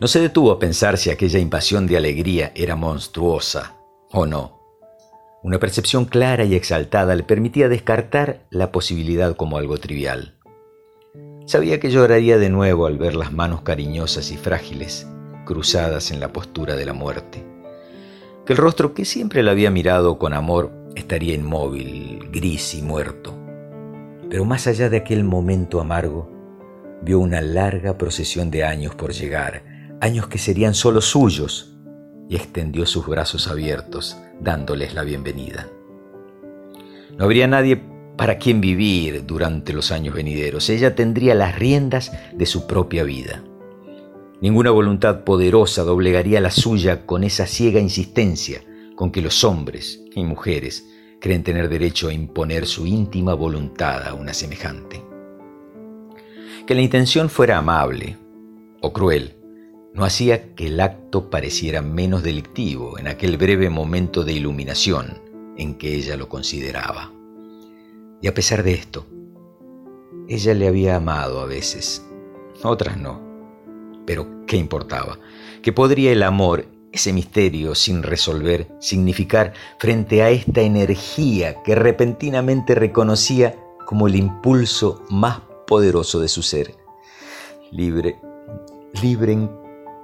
No 0.00 0.06
se 0.06 0.20
detuvo 0.20 0.52
a 0.52 0.58
pensar 0.58 0.98
si 0.98 1.10
aquella 1.10 1.38
invasión 1.38 1.86
de 1.86 1.96
alegría 1.96 2.52
era 2.54 2.76
monstruosa 2.76 3.76
o 4.12 4.26
no. 4.26 4.60
Una 5.42 5.58
percepción 5.58 6.04
clara 6.04 6.44
y 6.44 6.54
exaltada 6.54 7.14
le 7.14 7.22
permitía 7.22 7.68
descartar 7.68 8.46
la 8.50 8.72
posibilidad 8.72 9.36
como 9.36 9.56
algo 9.56 9.78
trivial. 9.78 10.36
Sabía 11.46 11.80
que 11.80 11.90
lloraría 11.90 12.38
de 12.38 12.50
nuevo 12.50 12.86
al 12.86 12.98
ver 12.98 13.16
las 13.16 13.32
manos 13.32 13.62
cariñosas 13.62 14.30
y 14.30 14.36
frágiles 14.36 15.06
cruzadas 15.44 16.12
en 16.12 16.20
la 16.20 16.32
postura 16.32 16.76
de 16.76 16.86
la 16.86 16.92
muerte, 16.92 17.44
que 18.46 18.52
el 18.52 18.58
rostro 18.58 18.94
que 18.94 19.04
siempre 19.04 19.42
la 19.42 19.50
había 19.50 19.70
mirado 19.70 20.18
con 20.18 20.32
amor 20.32 20.70
estaría 20.94 21.34
inmóvil, 21.34 22.28
gris 22.30 22.74
y 22.74 22.82
muerto. 22.82 23.39
Pero 24.30 24.44
más 24.44 24.68
allá 24.68 24.88
de 24.88 24.98
aquel 24.98 25.24
momento 25.24 25.80
amargo, 25.80 26.30
vio 27.02 27.18
una 27.18 27.40
larga 27.40 27.98
procesión 27.98 28.50
de 28.50 28.62
años 28.62 28.94
por 28.94 29.12
llegar, 29.12 29.64
años 30.00 30.28
que 30.28 30.38
serían 30.38 30.74
solo 30.74 31.00
suyos, 31.00 31.76
y 32.28 32.36
extendió 32.36 32.86
sus 32.86 33.08
brazos 33.08 33.48
abiertos, 33.48 34.16
dándoles 34.40 34.94
la 34.94 35.02
bienvenida. 35.02 35.66
No 37.18 37.24
habría 37.24 37.48
nadie 37.48 37.82
para 38.16 38.38
quien 38.38 38.60
vivir 38.60 39.26
durante 39.26 39.72
los 39.72 39.90
años 39.90 40.14
venideros. 40.14 40.70
Ella 40.70 40.94
tendría 40.94 41.34
las 41.34 41.58
riendas 41.58 42.12
de 42.32 42.46
su 42.46 42.68
propia 42.68 43.02
vida. 43.02 43.42
Ninguna 44.40 44.70
voluntad 44.70 45.24
poderosa 45.24 45.82
doblegaría 45.82 46.40
la 46.40 46.52
suya 46.52 47.04
con 47.04 47.24
esa 47.24 47.46
ciega 47.46 47.80
insistencia 47.80 48.62
con 48.94 49.10
que 49.10 49.22
los 49.22 49.42
hombres 49.42 50.02
y 50.14 50.22
mujeres 50.22 50.86
creen 51.20 51.44
tener 51.44 51.68
derecho 51.68 52.08
a 52.08 52.12
imponer 52.12 52.66
su 52.66 52.86
íntima 52.86 53.34
voluntad 53.34 54.06
a 54.06 54.14
una 54.14 54.34
semejante. 54.34 55.02
Que 56.66 56.74
la 56.74 56.82
intención 56.82 57.28
fuera 57.28 57.58
amable 57.58 58.16
o 58.80 58.92
cruel 58.92 59.36
no 59.92 60.04
hacía 60.04 60.54
que 60.54 60.68
el 60.68 60.80
acto 60.80 61.30
pareciera 61.30 61.82
menos 61.82 62.22
delictivo 62.22 62.98
en 62.98 63.08
aquel 63.08 63.36
breve 63.36 63.70
momento 63.70 64.24
de 64.24 64.32
iluminación 64.32 65.20
en 65.56 65.74
que 65.74 65.94
ella 65.94 66.16
lo 66.16 66.28
consideraba. 66.28 67.12
Y 68.22 68.28
a 68.28 68.34
pesar 68.34 68.62
de 68.62 68.72
esto, 68.72 69.06
ella 70.28 70.54
le 70.54 70.68
había 70.68 70.96
amado 70.96 71.40
a 71.40 71.46
veces, 71.46 72.06
otras 72.62 72.96
no. 72.96 73.20
Pero, 74.06 74.44
¿qué 74.46 74.56
importaba? 74.56 75.18
¿Qué 75.62 75.72
podría 75.72 76.12
el 76.12 76.22
amor, 76.22 76.66
ese 76.92 77.12
misterio 77.12 77.74
sin 77.74 78.02
resolver, 78.02 78.68
significar 78.80 79.52
frente 79.78 80.22
a 80.22 80.30
esta 80.30 80.60
energía 80.60 81.62
que 81.62 81.74
repentinamente 81.74 82.74
reconocía 82.74 83.56
como 83.86 84.06
el 84.06 84.16
impulso 84.16 85.02
más 85.08 85.40
poderoso 85.66 86.20
de 86.20 86.28
su 86.28 86.42
ser? 86.42 86.74
Libre, 87.70 88.20
libre 89.02 89.32
en 89.32 89.50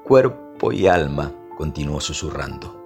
cuerpo 0.05 0.73
y 0.73 0.87
alma, 0.87 1.33
continuó 1.57 2.01
susurrando. 2.01 2.77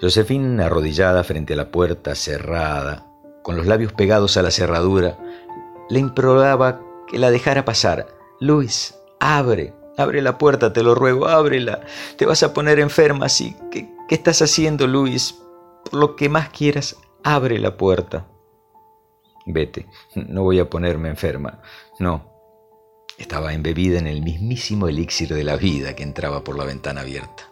Josephine, 0.00 0.62
arrodillada 0.62 1.24
frente 1.24 1.54
a 1.54 1.56
la 1.56 1.70
puerta 1.70 2.14
cerrada, 2.14 3.06
con 3.42 3.56
los 3.56 3.66
labios 3.66 3.92
pegados 3.92 4.36
a 4.36 4.42
la 4.42 4.50
cerradura, 4.50 5.18
le 5.88 5.98
imploraba 5.98 6.80
que 7.06 7.18
la 7.18 7.30
dejara 7.30 7.64
pasar. 7.64 8.08
Luis, 8.40 8.94
abre, 9.20 9.74
abre 9.96 10.22
la 10.22 10.38
puerta, 10.38 10.72
te 10.72 10.82
lo 10.82 10.94
ruego, 10.94 11.28
ábrela. 11.28 11.80
Te 12.16 12.26
vas 12.26 12.42
a 12.42 12.52
poner 12.52 12.78
enferma 12.78 13.26
así. 13.26 13.56
¿Qué, 13.70 13.90
qué 14.08 14.14
estás 14.14 14.42
haciendo, 14.42 14.86
Luis? 14.86 15.38
Por 15.84 15.94
lo 15.94 16.16
que 16.16 16.28
más 16.28 16.48
quieras, 16.50 16.96
abre 17.22 17.58
la 17.58 17.76
puerta. 17.76 18.26
Vete, 19.46 19.86
no 20.14 20.42
voy 20.42 20.58
a 20.58 20.70
ponerme 20.70 21.08
enferma. 21.08 21.60
No, 21.98 22.34
estaba 23.18 23.52
embebida 23.52 23.98
en 23.98 24.06
el 24.06 24.22
mismísimo 24.22 24.88
elixir 24.88 25.34
de 25.34 25.44
la 25.44 25.56
vida 25.56 25.94
que 25.94 26.02
entraba 26.02 26.42
por 26.42 26.58
la 26.58 26.64
ventana 26.64 27.02
abierta. 27.02 27.50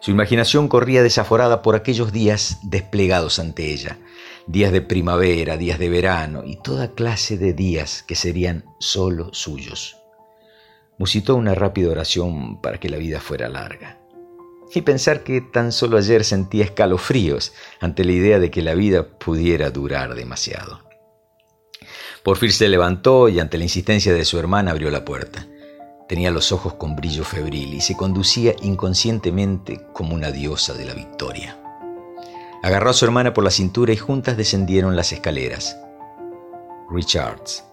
Su 0.00 0.10
imaginación 0.10 0.66
corría 0.66 1.02
desaforada 1.02 1.62
por 1.62 1.76
aquellos 1.76 2.12
días 2.12 2.58
desplegados 2.62 3.38
ante 3.38 3.72
ella, 3.72 3.98
días 4.46 4.72
de 4.72 4.82
primavera, 4.82 5.56
días 5.56 5.78
de 5.78 5.88
verano 5.88 6.42
y 6.44 6.56
toda 6.56 6.92
clase 6.92 7.38
de 7.38 7.52
días 7.52 8.02
que 8.02 8.16
serían 8.16 8.64
solo 8.78 9.32
suyos. 9.32 10.01
Musitó 11.02 11.34
una 11.34 11.56
rápida 11.56 11.90
oración 11.90 12.60
para 12.60 12.78
que 12.78 12.88
la 12.88 12.96
vida 12.96 13.18
fuera 13.18 13.48
larga. 13.48 13.98
Y 14.72 14.82
pensar 14.82 15.24
que 15.24 15.40
tan 15.40 15.72
solo 15.72 15.98
ayer 15.98 16.22
sentía 16.22 16.64
escalofríos 16.64 17.52
ante 17.80 18.04
la 18.04 18.12
idea 18.12 18.38
de 18.38 18.52
que 18.52 18.62
la 18.62 18.76
vida 18.76 19.08
pudiera 19.18 19.72
durar 19.72 20.14
demasiado. 20.14 20.80
Porfir 22.22 22.52
se 22.52 22.68
levantó 22.68 23.28
y 23.28 23.40
ante 23.40 23.58
la 23.58 23.64
insistencia 23.64 24.14
de 24.14 24.24
su 24.24 24.38
hermana 24.38 24.70
abrió 24.70 24.92
la 24.92 25.04
puerta. 25.04 25.48
Tenía 26.08 26.30
los 26.30 26.52
ojos 26.52 26.74
con 26.74 26.94
brillo 26.94 27.24
febril 27.24 27.74
y 27.74 27.80
se 27.80 27.96
conducía 27.96 28.54
inconscientemente 28.62 29.84
como 29.92 30.14
una 30.14 30.30
diosa 30.30 30.72
de 30.72 30.84
la 30.84 30.94
victoria. 30.94 31.58
Agarró 32.62 32.90
a 32.90 32.94
su 32.94 33.04
hermana 33.04 33.34
por 33.34 33.42
la 33.42 33.50
cintura 33.50 33.92
y 33.92 33.96
juntas 33.96 34.36
descendieron 34.36 34.94
las 34.94 35.10
escaleras. 35.10 35.76
Richards, 36.92 37.64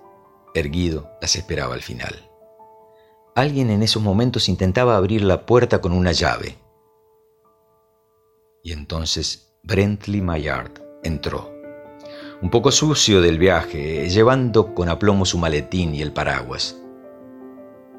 erguido, 0.56 1.12
las 1.22 1.36
esperaba 1.36 1.76
al 1.76 1.84
final. 1.84 2.29
Alguien 3.39 3.69
en 3.69 3.84
esos 3.84 4.04
momentos 4.04 4.49
intentaba 4.49 4.97
abrir 4.97 5.21
la 5.21 5.45
puerta 5.45 5.80
con 5.80 5.93
una 5.93 6.12
llave. 6.12 6.58
Y 8.62 8.73
entonces 8.73 9.54
Brentley 9.63 10.19
Maillard 10.19 10.73
entró, 11.04 11.49
un 12.41 12.49
poco 12.49 12.69
sucio 12.69 13.21
del 13.21 13.39
viaje, 13.39 14.10
llevando 14.10 14.75
con 14.75 14.89
aplomo 14.89 15.25
su 15.25 15.38
maletín 15.38 15.95
y 15.95 16.02
el 16.02 16.12
paraguas. 16.12 16.75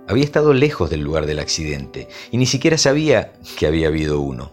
Había 0.08 0.24
estado 0.24 0.52
lejos 0.52 0.90
del 0.90 1.00
lugar 1.00 1.24
del 1.24 1.38
accidente 1.38 2.08
y 2.30 2.36
ni 2.36 2.44
siquiera 2.44 2.76
sabía 2.76 3.32
que 3.58 3.66
había 3.66 3.88
habido 3.88 4.20
uno. 4.20 4.52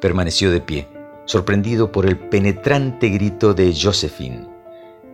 Permaneció 0.00 0.50
de 0.50 0.62
pie, 0.62 0.88
sorprendido 1.26 1.92
por 1.92 2.06
el 2.06 2.18
penetrante 2.18 3.08
grito 3.10 3.54
de 3.54 3.72
Josephine 3.80 4.49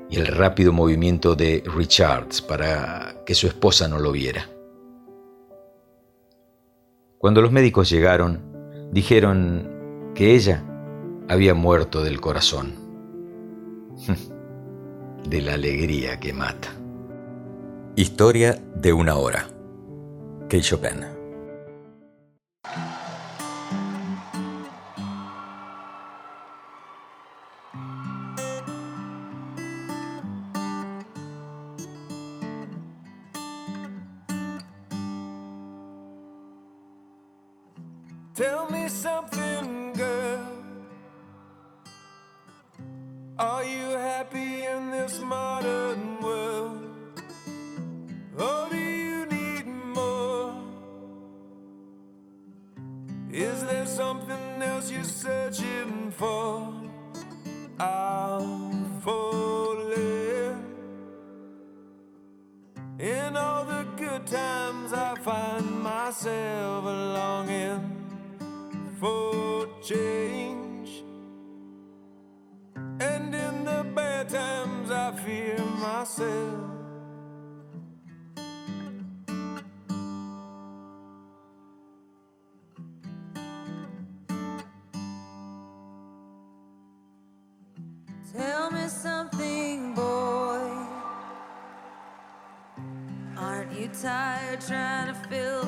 y 0.08 0.18
el 0.18 0.26
rápido 0.26 0.72
movimiento 0.72 1.34
de 1.34 1.62
Richards 1.74 2.40
para 2.40 3.22
que 3.24 3.34
su 3.34 3.46
esposa 3.46 3.88
no 3.88 3.98
lo 3.98 4.12
viera. 4.12 4.48
Cuando 7.18 7.42
los 7.42 7.50
médicos 7.50 7.90
llegaron, 7.90 8.40
dijeron 8.92 10.12
que 10.14 10.34
ella 10.34 10.62
había 11.28 11.54
muerto 11.54 12.04
del 12.04 12.20
corazón, 12.20 12.74
de 15.28 15.40
la 15.40 15.54
alegría 15.54 16.20
que 16.20 16.32
mata. 16.32 16.68
Historia 17.96 18.62
de 18.74 18.92
una 18.92 19.16
hora. 19.16 19.48
Kate 20.42 20.60
Chopin. 20.60 21.15
hear 75.46 75.64
myself. 75.78 76.70
Tell 88.32 88.70
me 88.72 88.88
something, 88.88 89.94
boy. 89.94 90.68
Aren't 93.38 93.72
you 93.78 93.88
tired 94.02 94.60
trying 94.60 95.14
to 95.14 95.28
fill 95.28 95.65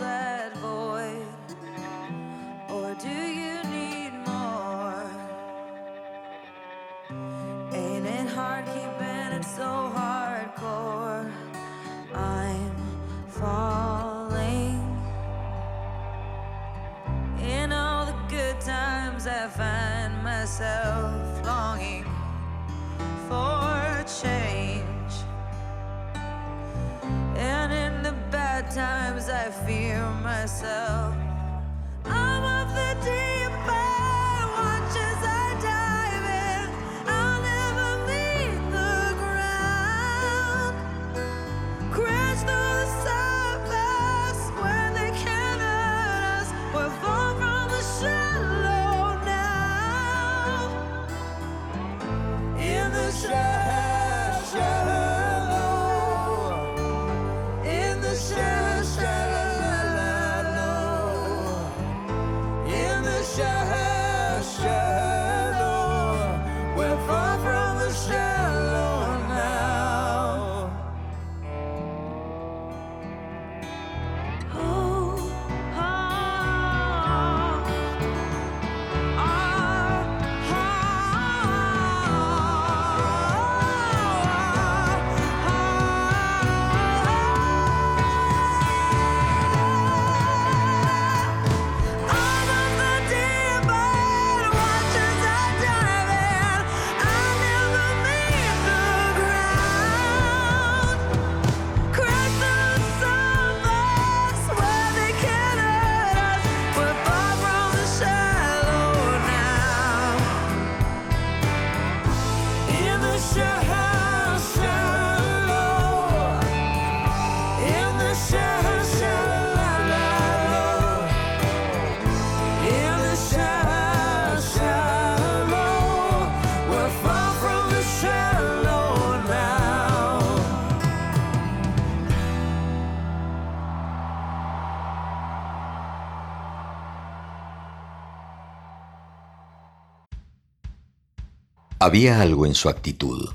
Había 141.89 142.21
algo 142.21 142.45
en 142.45 142.55
su 142.55 142.69
actitud, 142.69 143.31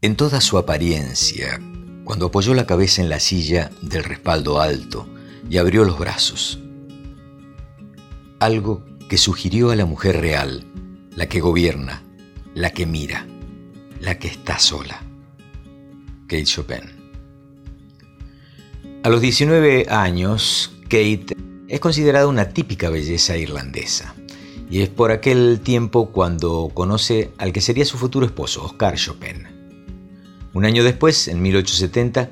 en 0.00 0.14
toda 0.14 0.40
su 0.40 0.56
apariencia, 0.56 1.60
cuando 2.04 2.26
apoyó 2.26 2.54
la 2.54 2.64
cabeza 2.64 3.02
en 3.02 3.08
la 3.08 3.18
silla 3.18 3.72
del 3.82 4.04
respaldo 4.04 4.60
alto 4.60 5.08
y 5.50 5.58
abrió 5.58 5.84
los 5.84 5.98
brazos. 5.98 6.60
Algo 8.38 8.84
que 9.08 9.18
sugirió 9.18 9.72
a 9.72 9.74
la 9.74 9.84
mujer 9.84 10.20
real, 10.20 10.64
la 11.16 11.28
que 11.28 11.40
gobierna, 11.40 12.04
la 12.54 12.70
que 12.70 12.86
mira, 12.86 13.26
la 14.00 14.16
que 14.16 14.28
está 14.28 14.60
sola. 14.60 15.02
Kate 16.28 16.44
Chopin. 16.44 16.84
A 19.02 19.08
los 19.08 19.20
19 19.20 19.86
años, 19.90 20.70
Kate 20.84 21.36
es 21.66 21.80
considerada 21.80 22.28
una 22.28 22.50
típica 22.50 22.90
belleza 22.90 23.36
irlandesa. 23.36 24.14
Y 24.68 24.82
es 24.82 24.88
por 24.88 25.12
aquel 25.12 25.60
tiempo 25.60 26.10
cuando 26.10 26.70
conoce 26.74 27.30
al 27.38 27.52
que 27.52 27.60
sería 27.60 27.84
su 27.84 27.98
futuro 27.98 28.26
esposo, 28.26 28.64
Oscar 28.64 28.96
Chopin. 28.96 29.46
Un 30.52 30.64
año 30.64 30.82
después, 30.82 31.28
en 31.28 31.40
1870, 31.42 32.30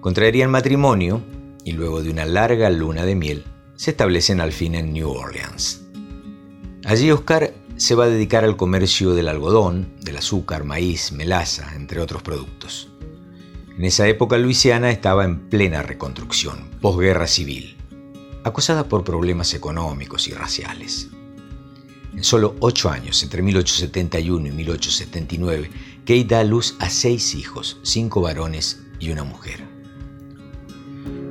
contraerían 0.00 0.50
matrimonio 0.50 1.22
y 1.64 1.72
luego 1.72 2.02
de 2.02 2.10
una 2.10 2.24
larga 2.24 2.70
luna 2.70 3.04
de 3.04 3.14
miel, 3.14 3.44
se 3.76 3.90
establecen 3.90 4.40
al 4.40 4.52
fin 4.52 4.74
en 4.74 4.92
New 4.92 5.10
Orleans. 5.10 5.82
Allí 6.84 7.10
Oscar 7.10 7.52
se 7.76 7.94
va 7.94 8.04
a 8.04 8.08
dedicar 8.08 8.44
al 8.44 8.56
comercio 8.56 9.14
del 9.14 9.28
algodón, 9.28 9.92
del 10.00 10.16
azúcar, 10.16 10.64
maíz, 10.64 11.12
melaza, 11.12 11.74
entre 11.74 12.00
otros 12.00 12.22
productos. 12.22 12.88
En 13.76 13.84
esa 13.84 14.08
época 14.08 14.38
Luisiana 14.38 14.90
estaba 14.90 15.24
en 15.24 15.50
plena 15.50 15.82
reconstrucción, 15.82 16.70
posguerra 16.80 17.26
civil, 17.26 17.76
acosada 18.44 18.88
por 18.88 19.04
problemas 19.04 19.52
económicos 19.52 20.28
y 20.28 20.32
raciales. 20.32 21.10
En 22.16 22.24
solo 22.24 22.56
ocho 22.60 22.88
años, 22.88 23.22
entre 23.22 23.42
1871 23.42 24.48
y 24.48 24.50
1879, 24.50 25.70
Kate 26.00 26.24
da 26.24 26.40
a 26.40 26.44
luz 26.44 26.74
a 26.78 26.88
seis 26.88 27.34
hijos, 27.34 27.78
cinco 27.82 28.22
varones 28.22 28.82
y 28.98 29.10
una 29.10 29.22
mujer. 29.22 29.64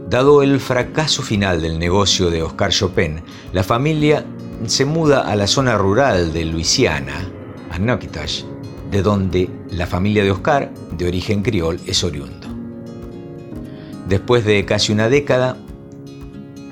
Dado 0.07 0.43
el 0.43 0.59
fracaso 0.59 1.23
final 1.23 1.59
del 1.59 1.79
negocio 1.79 2.29
de 2.29 2.43
Oscar 2.43 2.71
Chopin, 2.71 3.23
la 3.51 3.63
familia 3.63 4.23
se 4.67 4.85
muda 4.85 5.21
a 5.21 5.35
la 5.35 5.47
zona 5.47 5.75
rural 5.75 6.31
de 6.31 6.45
Luisiana, 6.45 7.31
a 7.71 7.79
Natchitoches, 7.79 8.45
de 8.91 9.01
donde 9.01 9.49
la 9.71 9.87
familia 9.87 10.23
de 10.23 10.29
Oscar, 10.29 10.71
de 10.91 11.07
origen 11.07 11.41
criol, 11.41 11.79
es 11.87 12.03
oriundo. 12.03 12.47
Después 14.07 14.45
de 14.45 14.63
casi 14.65 14.91
una 14.91 15.09
década, 15.09 15.57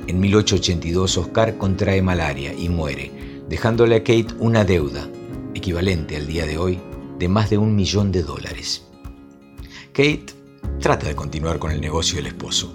en 0.06 0.19
1882 0.19 1.17
Oscar 1.17 1.58
contrae 1.58 2.04
malaria 2.04 2.54
y 2.54 2.69
muere, 2.69 3.12
dejándole 3.54 3.98
a 3.98 4.00
Kate 4.00 4.34
una 4.39 4.66
deuda, 4.66 5.08
equivalente 5.54 6.16
al 6.16 6.26
día 6.26 6.48
de 6.48 6.58
hoy, 6.58 6.80
de 7.20 7.28
más 7.28 7.52
de 7.52 7.60
un 7.60 7.76
millón 7.76 8.12
de 8.12 8.24
dólares. 8.24 8.88
Kate 9.89 10.26
trata 10.80 11.06
de 11.06 11.16
continuar 11.16 11.60
con 11.60 11.70
el 11.70 11.80
negocio 11.80 12.16
del 12.16 12.26
esposo, 12.26 12.74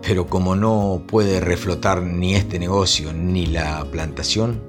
pero 0.00 0.28
como 0.28 0.54
no 0.54 1.02
puede 1.04 1.40
reflotar 1.40 2.00
ni 2.00 2.36
este 2.36 2.60
negocio 2.60 3.12
ni 3.12 3.46
la 3.46 3.84
plantación, 3.90 4.60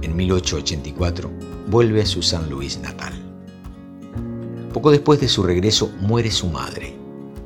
en 0.00 0.16
1884 0.16 1.30
vuelve 1.68 2.00
a 2.00 2.06
su 2.06 2.22
San 2.22 2.48
Luis 2.48 2.78
natal. 2.78 3.12
Poco 4.72 4.92
después 4.92 5.20
de 5.20 5.28
su 5.28 5.42
regreso 5.42 5.92
muere 6.00 6.30
su 6.30 6.46
madre 6.46 6.96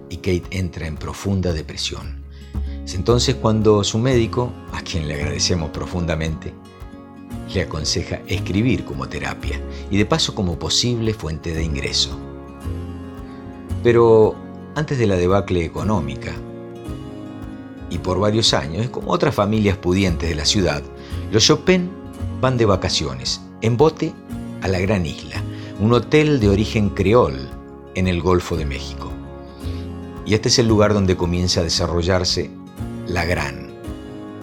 y 0.08 0.18
Kate 0.18 0.44
entra 0.50 0.86
en 0.86 0.94
profunda 0.94 1.52
depresión. 1.52 2.22
Es 2.84 2.94
entonces 2.94 3.34
cuando 3.34 3.82
su 3.82 3.98
médico, 3.98 4.52
a 4.72 4.82
quien 4.82 5.08
le 5.08 5.14
agradecemos 5.14 5.70
profundamente, 5.70 6.54
le 7.52 7.62
aconseja 7.62 8.20
escribir 8.26 8.84
como 8.84 9.08
terapia 9.08 9.60
y 9.90 9.98
de 9.98 10.06
paso 10.06 10.34
como 10.34 10.58
posible 10.58 11.14
fuente 11.14 11.54
de 11.54 11.62
ingreso. 11.62 12.18
Pero 13.82 14.34
antes 14.74 14.98
de 14.98 15.06
la 15.06 15.16
debacle 15.16 15.64
económica, 15.64 16.32
y 17.88 17.98
por 17.98 18.18
varios 18.18 18.52
años, 18.52 18.88
como 18.90 19.12
otras 19.12 19.34
familias 19.34 19.76
pudientes 19.76 20.28
de 20.28 20.34
la 20.34 20.44
ciudad, 20.44 20.82
los 21.30 21.44
Chopin 21.44 21.90
van 22.40 22.56
de 22.56 22.66
vacaciones, 22.66 23.40
en 23.60 23.76
bote, 23.76 24.12
a 24.62 24.68
la 24.68 24.80
Gran 24.80 25.06
Isla, 25.06 25.42
un 25.80 25.92
hotel 25.92 26.40
de 26.40 26.48
origen 26.48 26.90
creol 26.90 27.48
en 27.94 28.08
el 28.08 28.20
Golfo 28.20 28.56
de 28.56 28.66
México. 28.66 29.12
Y 30.24 30.34
este 30.34 30.48
es 30.48 30.58
el 30.58 30.66
lugar 30.66 30.92
donde 30.92 31.16
comienza 31.16 31.60
a 31.60 31.64
desarrollarse 31.64 32.50
la 33.06 33.24
gran 33.24 33.70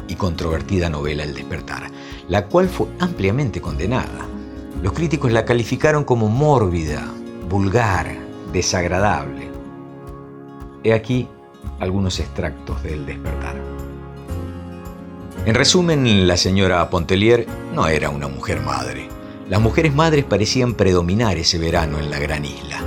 y 0.08 0.16
controvertida 0.16 0.90
novela 0.90 1.24
El 1.24 1.34
despertar, 1.34 1.92
la 2.28 2.46
cual 2.46 2.70
fue 2.70 2.88
ampliamente 3.00 3.62
condenada. 3.62 4.28
Los 4.82 4.94
críticos 4.94 5.32
la 5.32 5.46
calificaron 5.46 6.04
como 6.04 6.28
mórbida, 6.28 7.06
vulgar, 7.50 8.16
desagradable. 8.52 9.50
He 10.84 10.94
aquí 10.94 11.28
algunos 11.80 12.20
extractos 12.20 12.82
del 12.84 13.06
despertar. 13.06 13.56
En 15.46 15.56
resumen, 15.56 16.28
la 16.28 16.38
señora 16.38 16.90
Pontelier 16.90 17.48
no 17.74 17.88
era 17.88 18.10
una 18.10 18.28
mujer 18.28 18.62
madre. 18.62 19.10
Las 19.50 19.62
mujeres 19.62 19.94
madres 19.94 20.24
parecían 20.24 20.74
predominar 20.74 21.38
ese 21.38 21.58
verano 21.58 22.00
en 22.00 22.10
la 22.10 22.20
gran 22.20 22.46
isla. 22.46 22.80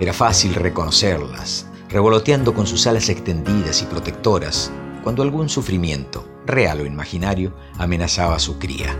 Era 0.00 0.12
fácil 0.12 0.54
reconocerlas, 0.54 1.66
revoloteando 1.88 2.54
con 2.54 2.66
sus 2.66 2.86
alas 2.86 3.08
extendidas 3.08 3.82
y 3.82 3.86
protectoras, 3.86 4.72
cuando 5.04 5.22
algún 5.22 5.48
sufrimiento, 5.48 6.24
real 6.46 6.80
o 6.80 6.86
imaginario, 6.86 7.52
amenazaba 7.78 8.36
a 8.36 8.40
su 8.40 8.58
cría. 8.58 8.96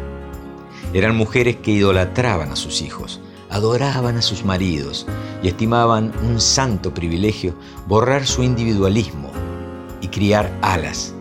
Eran 0.92 1.16
mujeres 1.16 1.56
que 1.56 1.72
idolatraban 1.72 2.50
a 2.50 2.56
sus 2.56 2.82
hijos, 2.82 3.20
adoraban 3.50 4.16
a 4.16 4.22
sus 4.22 4.44
maridos 4.44 5.06
y 5.42 5.48
estimaban 5.48 6.12
un 6.22 6.40
santo 6.40 6.92
privilegio 6.92 7.54
borrar 7.86 8.26
su 8.26 8.42
individualismo 8.42 9.30
y 10.00 10.08
criar 10.08 10.50
alas, 10.62 11.14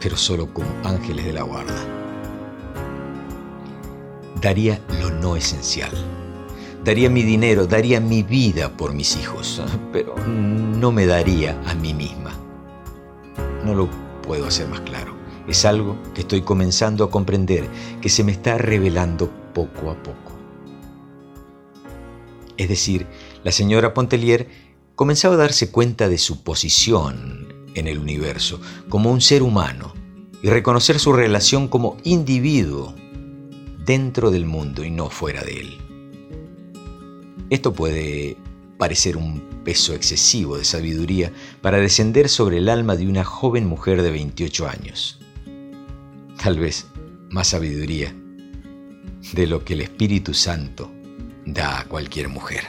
pero 0.00 0.16
solo 0.16 0.52
como 0.52 0.68
ángeles 0.84 1.24
de 1.24 1.32
la 1.32 1.42
guarda. 1.42 1.74
Daría 4.40 4.80
lo 5.00 5.10
no 5.10 5.36
esencial. 5.36 5.90
Daría 6.84 7.10
mi 7.10 7.22
dinero, 7.22 7.66
daría 7.66 8.00
mi 8.00 8.22
vida 8.22 8.68
por 8.68 8.94
mis 8.94 9.16
hijos, 9.16 9.60
pero 9.92 10.14
no 10.26 10.92
me 10.92 11.06
daría 11.06 11.60
a 11.66 11.74
mí 11.74 11.92
misma. 11.94 12.32
No 13.64 13.74
lo 13.74 13.88
puedo 14.22 14.46
hacer 14.46 14.68
más 14.68 14.80
claro. 14.80 15.15
Es 15.48 15.64
algo 15.64 15.96
que 16.14 16.22
estoy 16.22 16.42
comenzando 16.42 17.04
a 17.04 17.10
comprender, 17.10 17.68
que 18.00 18.08
se 18.08 18.24
me 18.24 18.32
está 18.32 18.58
revelando 18.58 19.30
poco 19.54 19.90
a 19.90 20.02
poco. 20.02 20.32
Es 22.56 22.68
decir, 22.68 23.06
la 23.44 23.52
señora 23.52 23.94
Pontelier 23.94 24.48
comenzaba 24.94 25.34
a 25.34 25.38
darse 25.38 25.70
cuenta 25.70 26.08
de 26.08 26.18
su 26.18 26.42
posición 26.42 27.70
en 27.74 27.86
el 27.86 27.98
universo 27.98 28.60
como 28.88 29.12
un 29.12 29.20
ser 29.20 29.42
humano 29.42 29.92
y 30.42 30.48
reconocer 30.48 30.98
su 30.98 31.12
relación 31.12 31.68
como 31.68 31.96
individuo 32.02 32.94
dentro 33.84 34.30
del 34.30 34.46
mundo 34.46 34.84
y 34.84 34.90
no 34.90 35.10
fuera 35.10 35.42
de 35.44 35.60
él. 35.60 35.78
Esto 37.50 37.72
puede 37.72 38.36
parecer 38.78 39.16
un 39.16 39.40
peso 39.64 39.94
excesivo 39.94 40.58
de 40.58 40.64
sabiduría 40.64 41.32
para 41.60 41.78
descender 41.78 42.28
sobre 42.28 42.58
el 42.58 42.68
alma 42.68 42.96
de 42.96 43.06
una 43.06 43.24
joven 43.24 43.66
mujer 43.66 44.02
de 44.02 44.10
28 44.10 44.68
años. 44.68 45.20
Tal 46.42 46.58
vez 46.58 46.86
más 47.30 47.48
sabiduría 47.48 48.14
de 49.32 49.46
lo 49.46 49.64
que 49.64 49.74
el 49.74 49.80
Espíritu 49.80 50.32
Santo 50.32 50.92
da 51.44 51.80
a 51.80 51.84
cualquier 51.84 52.28
mujer. 52.28 52.62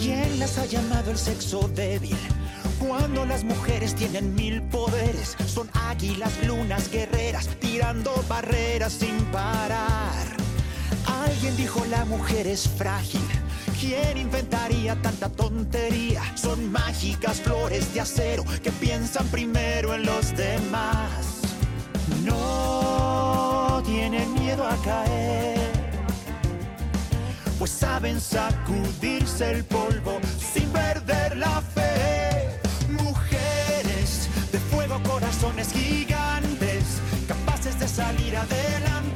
¿Quién 0.00 0.38
las 0.38 0.58
ha 0.58 0.66
llamado 0.66 1.10
el 1.10 1.18
sexo 1.18 1.70
débil? 1.74 2.16
Cuando 2.78 3.24
las 3.26 3.44
mujeres 3.44 3.94
tienen 3.94 4.34
mil 4.34 4.62
poderes, 4.62 5.36
son 5.46 5.68
águilas, 5.74 6.32
lunas, 6.46 6.90
guerreras, 6.90 7.48
tirando 7.60 8.12
barreras 8.28 8.92
sin 8.94 9.16
parar. 9.26 10.41
Alguien 11.06 11.56
dijo 11.56 11.84
la 11.86 12.04
mujer 12.04 12.46
es 12.46 12.68
frágil 12.68 13.22
¿Quién 13.82 14.16
inventaría 14.16 14.94
tanta 15.02 15.28
tontería? 15.28 16.22
Son 16.36 16.70
mágicas 16.70 17.40
flores 17.40 17.92
de 17.92 18.00
acero 18.00 18.44
que 18.62 18.70
piensan 18.70 19.26
primero 19.26 19.92
en 19.96 20.06
los 20.06 20.36
demás. 20.36 21.40
No 22.24 23.82
tienen 23.84 24.32
miedo 24.34 24.64
a 24.64 24.76
caer, 24.84 25.58
pues 27.58 27.72
saben 27.72 28.20
sacudirse 28.20 29.50
el 29.50 29.64
polvo 29.64 30.20
sin 30.38 30.68
perder 30.68 31.36
la 31.36 31.60
fe. 31.60 32.60
Mujeres 32.88 34.28
de 34.52 34.60
fuego, 34.60 35.02
corazones 35.02 35.72
gigantes, 35.72 37.00
capaces 37.26 37.80
de 37.80 37.88
salir 37.88 38.36
adelante 38.36 39.11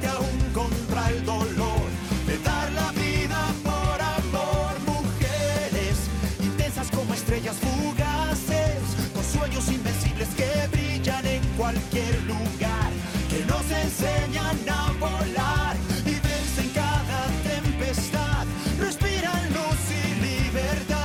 cualquier 11.97 12.23
lugar, 12.25 12.91
que 13.31 13.45
nos 13.47 13.71
enseñan 13.71 14.57
a 14.69 14.93
volar 14.99 15.77
y 16.05 16.11
vencen 16.11 16.71
cada 16.75 17.27
tempestad, 17.43 18.47
respiran 18.79 19.53
luz 19.55 19.79
y 19.91 20.15
libertad, 20.21 20.97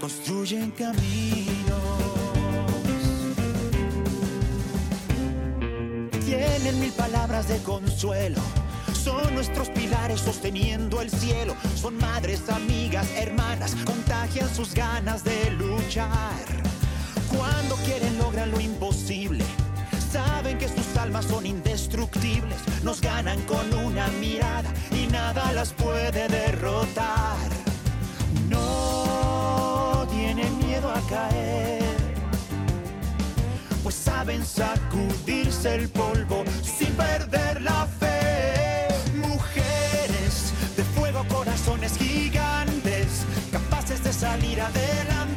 construyen 0.00 0.70
caminos. 0.70 1.00
Tienen 6.24 6.80
mil 6.80 6.92
palabras 6.92 7.48
de 7.48 7.58
consuelo. 7.62 8.40
Son 8.94 9.34
nuestros 9.34 9.68
pilares 9.70 10.20
sosteniendo 10.20 11.00
el 11.00 11.10
cielo. 11.10 11.56
Son 11.74 11.96
madres, 11.96 12.48
amigas, 12.48 13.08
hermanas. 13.16 13.74
Contagian 13.84 14.54
sus 14.54 14.74
ganas 14.74 15.24
de 15.24 15.50
luchar. 15.52 16.69
Cuando 17.36 17.76
quieren 17.84 18.18
logran 18.18 18.50
lo 18.50 18.60
imposible. 18.60 19.44
Saben 20.10 20.58
que 20.58 20.68
sus 20.68 20.96
almas 20.96 21.26
son 21.26 21.46
indestructibles, 21.46 22.58
nos 22.82 23.00
ganan 23.00 23.40
con 23.42 23.72
una 23.74 24.08
mirada 24.20 24.68
y 24.90 25.06
nada 25.06 25.52
las 25.52 25.72
puede 25.72 26.26
derrotar. 26.26 27.36
No 28.48 30.04
tienen 30.10 30.58
miedo 30.58 30.90
a 30.90 31.00
caer, 31.08 31.84
pues 33.84 33.94
saben 33.94 34.44
sacudirse 34.44 35.76
el 35.76 35.88
polvo 35.88 36.42
sin 36.62 36.92
perder 36.94 37.62
la 37.62 37.86
fe. 37.86 38.88
Mujeres 39.16 40.52
de 40.76 40.82
fuego, 40.82 41.24
corazones 41.28 41.96
gigantes, 41.96 43.24
capaces 43.52 44.02
de 44.02 44.12
salir 44.12 44.60
adelante 44.60 45.29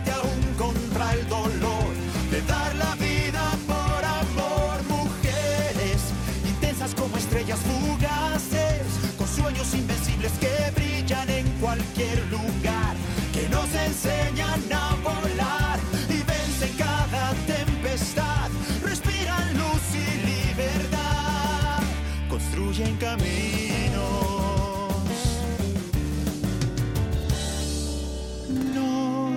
cualquier 11.73 12.19
lugar, 12.29 12.95
que 13.33 13.49
nos 13.49 13.73
enseñan 13.73 14.61
a 14.71 14.95
volar 15.03 15.79
y 16.07 16.21
vencen 16.21 16.77
cada 16.77 17.33
tempestad, 17.47 18.49
respiran 18.83 19.57
luz 19.57 19.81
y 19.95 20.05
libertad, 20.53 21.81
construyen 22.29 22.95
caminos. 22.97 24.03
No 28.75 29.31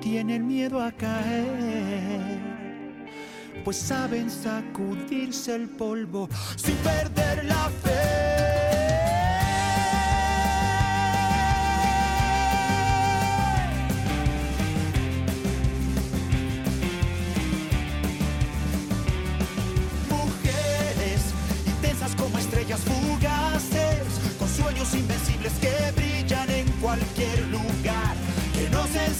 tienen 0.00 0.46
miedo 0.46 0.80
a 0.80 0.92
caer, 0.92 2.38
pues 3.64 3.78
saben 3.78 4.30
sacudirse 4.30 5.56
el 5.56 5.68
polvo 5.68 6.28
sin 6.54 6.76
perder 6.76 7.46
la 7.46 7.68
fe. 7.82 8.51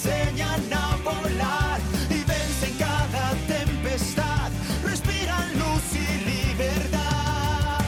Enseñan 0.05 0.73
a 0.73 0.97
volar 1.05 1.81
y 2.11 2.25
vencen 2.25 2.77
cada 2.79 3.35
tempestad, 3.47 4.51
respiran 4.85 5.53
luz 5.53 5.83
y 5.95 6.51
libertad, 6.51 7.79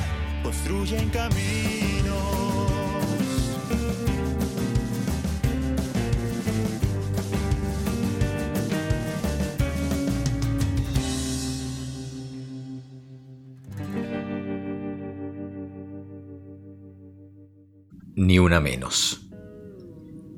construyen 0.43 1.11
caminos. 1.11 1.35
Ni 18.17 18.39
una 18.39 18.61
menos. 18.61 19.21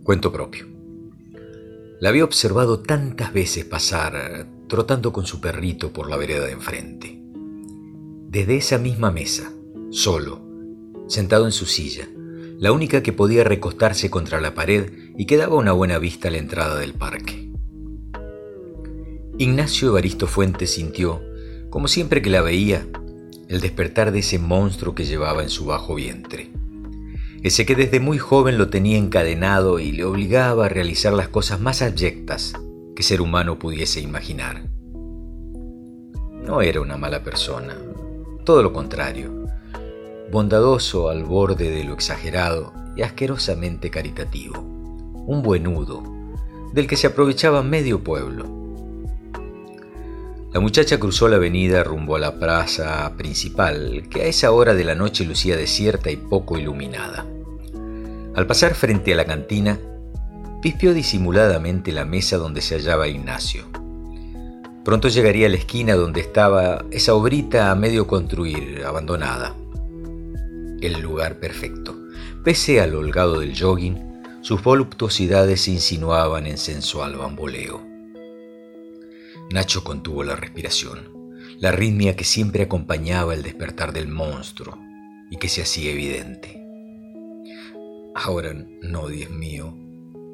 Cuento 0.03 0.33
propio. 0.33 0.76
La 1.99 2.11
había 2.11 2.25
observado 2.25 2.81
tantas 2.81 3.33
veces 3.33 3.65
pasar 3.65 4.47
trotando 4.69 5.15
con 5.15 5.25
su 5.25 5.41
perrito 5.41 5.95
por 5.95 6.11
la 6.11 6.19
vereda 6.19 6.45
de 6.45 6.53
enfrente. 6.53 7.23
Desde 8.29 8.57
esa 8.57 8.77
misma 8.77 9.11
mesa, 9.11 9.51
solo, 9.91 10.43
sentado 11.09 11.47
en 11.47 11.53
su 11.53 11.65
silla, 11.65 12.07
la 12.59 12.73
única 12.73 13.03
que 13.03 13.15
podía 13.15 13.45
recostarse 13.45 14.11
contra 14.11 14.43
la 14.43 14.55
pared 14.55 14.93
y 15.17 15.25
que 15.25 15.39
daba 15.39 15.57
una 15.57 15.73
buena 15.73 15.99
vista 15.99 16.29
a 16.29 16.33
la 16.33 16.39
entrada 16.39 16.79
del 16.79 16.93
parque. 16.93 17.51
Ignacio 19.39 19.89
Evaristo 19.89 20.27
Fuentes 20.27 20.75
sintió, 20.75 21.23
como 21.71 21.89
siempre 21.89 22.21
que 22.21 22.31
la 22.31 22.43
veía, 22.43 22.87
el 23.49 23.61
despertar 23.63 24.13
de 24.13 24.19
ese 24.19 24.39
monstruo 24.39 24.95
que 24.95 25.07
llevaba 25.07 25.43
en 25.43 25.51
su 25.51 25.65
bajo 25.65 25.95
vientre 25.95 26.51
ese 27.47 27.65
que 27.65 27.77
desde 27.77 28.01
muy 28.01 28.19
joven 28.19 28.59
lo 28.59 28.71
tenía 28.71 28.99
encadenado 28.99 29.79
y 29.79 29.93
le 29.93 30.05
obligaba 30.05 30.67
a 30.67 30.69
realizar 30.69 31.13
las 31.13 31.29
cosas 31.29 31.61
más 31.61 31.81
abyectas 31.81 32.55
que 32.97 33.05
ser 33.05 33.21
humano 33.21 33.57
pudiese 33.57 34.01
imaginar. 34.01 34.69
No 36.43 36.61
era 36.61 36.81
una 36.81 36.97
mala 36.97 37.23
persona, 37.23 37.77
todo 38.43 38.65
lo 38.65 38.73
contrario, 38.73 39.47
bondadoso 40.33 41.09
al 41.09 41.23
borde 41.23 41.71
de 41.71 41.85
lo 41.85 41.93
exagerado 41.95 42.73
y 42.97 43.03
asquerosamente 43.03 43.91
caritativo, 43.91 44.61
un 44.61 45.41
buenudo, 45.45 46.03
del 46.73 46.89
que 46.89 46.97
se 46.97 47.07
aprovechaba 47.07 47.63
medio 47.63 48.03
pueblo. 48.03 48.66
La 50.57 50.61
muchacha 50.61 50.99
cruzó 50.99 51.29
la 51.29 51.37
avenida 51.37 51.85
rumbo 51.85 52.17
a 52.17 52.19
la 52.19 52.39
plaza 52.39 53.13
principal, 53.19 54.09
que 54.09 54.23
a 54.23 54.25
esa 54.25 54.53
hora 54.53 54.73
de 54.73 54.85
la 54.85 54.95
noche 54.95 55.27
lucía 55.27 55.55
desierta 55.55 56.11
y 56.11 56.17
poco 56.17 56.57
iluminada. 56.57 57.27
Al 58.35 58.47
pasar 58.47 58.75
frente 58.75 59.13
a 59.13 59.17
la 59.17 59.27
cantina, 59.27 59.79
pispió 60.63 60.95
disimuladamente 60.95 61.93
la 61.93 62.07
mesa 62.07 62.39
donde 62.39 62.63
se 62.63 62.75
hallaba 62.75 63.07
Ignacio. 63.07 63.67
Pronto 64.83 65.09
llegaría 65.09 65.47
a 65.47 65.51
la 65.51 65.57
esquina 65.57 65.95
donde 65.95 66.23
estaba 66.23 66.87
esa 66.91 67.13
obrita 67.13 67.71
a 67.71 67.75
medio 67.75 68.07
construir, 68.07 68.83
abandonada. 68.87 69.55
El 70.81 71.03
lugar 71.03 71.39
perfecto. 71.39 71.95
Pese 72.43 72.81
al 72.81 72.95
holgado 72.95 73.41
del 73.41 73.55
jogging, 73.61 74.23
sus 74.41 74.63
voluptuosidades 74.63 75.69
insinuaban 75.69 76.47
en 76.47 76.57
sensual 76.57 77.17
bamboleo. 77.17 77.86
Nacho 79.51 79.85
contuvo 79.85 80.25
la 80.25 80.35
respiración, 80.35 81.09
la 81.61 81.69
arritmia 81.69 82.17
que 82.17 82.25
siempre 82.25 82.65
acompañaba 82.65 83.33
el 83.33 83.43
despertar 83.43 83.93
del 83.93 84.09
monstruo 84.09 84.77
y 85.31 85.37
que 85.37 85.49
se 85.49 85.63
hacía 85.63 85.93
evidente. 85.93 86.63
Ahora 88.15 88.55
no, 88.83 89.09
Dios 89.09 89.31
mío, 89.31 89.73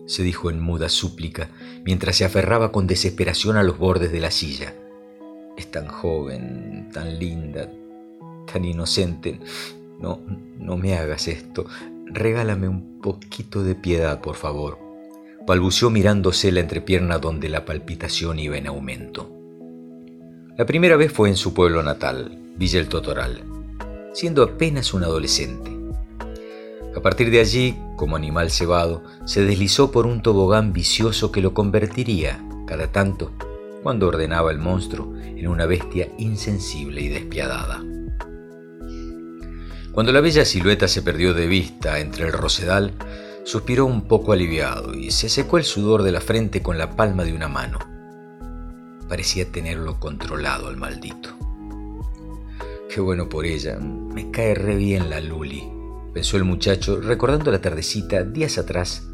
se 0.07 0.23
dijo 0.23 0.51
en 0.51 0.61
muda 0.61 0.89
súplica 0.89 1.51
mientras 1.85 2.17
se 2.17 2.25
aferraba 2.25 2.73
con 2.73 2.87
desesperación 2.87 3.57
a 3.57 3.63
los 3.63 3.79
bordes 3.79 4.13
de 4.13 4.21
la 4.21 4.31
silla. 4.31 4.75
Es 5.59 5.71
tan 5.71 5.89
joven, 5.89 6.89
tan 6.93 7.19
linda, 7.19 7.71
tan 8.51 8.65
inocente. 8.65 9.39
No, 10.01 10.21
no 10.59 10.77
me 10.79 10.97
hagas 10.97 11.29
esto. 11.29 11.67
Regálame 12.07 12.67
un 12.67 13.01
poquito 13.01 13.63
de 13.63 13.75
piedad, 13.75 14.21
por 14.21 14.37
favor. 14.37 14.82
Balbuceó 15.47 15.91
mirándose 15.91 16.53
la 16.53 16.61
entrepierna 16.61 17.19
donde 17.19 17.49
la 17.49 17.65
palpitación 17.65 18.39
iba 18.39 18.57
en 18.57 18.69
aumento. 18.69 19.31
La 20.57 20.67
primera 20.67 20.97
vez 20.97 21.13
fue 21.13 21.29
en 21.29 21.37
su 21.37 21.53
pueblo 21.53 21.83
natal, 21.83 22.39
Villa 22.57 22.79
el 22.79 22.89
Totoral, 22.89 23.43
siendo 24.13 24.43
apenas 24.43 24.95
un 24.95 25.03
adolescente. 25.03 25.71
A 26.95 27.01
partir 27.01 27.31
de 27.31 27.41
allí, 27.41 27.77
como 27.97 28.17
animal 28.17 28.51
cebado, 28.51 29.03
se 29.25 29.45
deslizó 29.45 29.91
por 29.91 30.07
un 30.07 30.23
tobogán 30.23 30.73
vicioso 30.73 31.33
que 31.33 31.41
lo 31.41 31.55
convertiría, 31.55 32.45
cada 32.67 32.93
tanto, 32.93 33.33
cuando 33.83 34.09
ordenaba 34.09 34.53
el 34.53 34.59
monstruo, 34.59 35.13
en 35.17 35.49
una 35.49 35.67
bestia 35.67 36.09
insensible 36.19 37.01
y 37.01 37.09
despiadada. 37.09 37.83
Cuando 39.93 40.13
la 40.13 40.21
bella 40.21 40.45
silueta 40.45 40.87
se 40.87 41.03
perdió 41.03 41.35
de 41.35 41.47
vista 41.47 41.99
entre 41.99 42.27
el 42.27 42.33
rosedal, 42.33 42.93
suspiró 43.45 43.87
un 43.87 44.03
poco 44.03 44.33
aliviado 44.33 44.95
y 44.95 45.11
se 45.11 45.29
secó 45.29 45.59
el 45.59 45.65
sudor 45.65 46.03
de 46.03 46.13
la 46.13 46.21
frente 46.21 46.63
con 46.63 46.79
la 46.79 46.97
palma 46.97 47.25
de 47.25 47.33
una 47.33 47.49
mano. 47.49 47.79
Parecía 49.09 49.51
tenerlo 49.51 49.99
controlado 49.99 50.69
al 50.69 50.77
maldito. 50.77 51.31
Qué 52.89 53.01
bueno 53.01 53.29
por 53.29 53.47
ella, 53.47 53.79
me 53.79 54.31
cae 54.31 54.55
re 54.55 54.77
bien 54.77 55.11
la 55.11 55.21
Luli, 55.21 55.65
pensó 56.13 56.37
el 56.37 56.45
muchacho, 56.45 57.01
recordando 57.01 57.51
la 57.51 57.61
tardecita 57.61 58.23
días 58.23 58.59
atrás, 58.59 59.09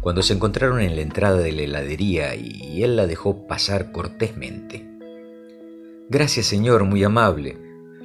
cuando 0.00 0.22
se 0.22 0.34
encontraron 0.34 0.80
en 0.80 0.96
la 0.96 1.02
entrada 1.02 1.38
de 1.38 1.52
la 1.52 1.62
heladería 1.62 2.34
y 2.34 2.82
él 2.82 2.96
la 2.96 3.06
dejó 3.06 3.46
pasar 3.46 3.92
cortésmente. 3.92 4.86
Gracias, 6.08 6.46
señor, 6.46 6.84
muy 6.84 7.04
amable. 7.04 7.56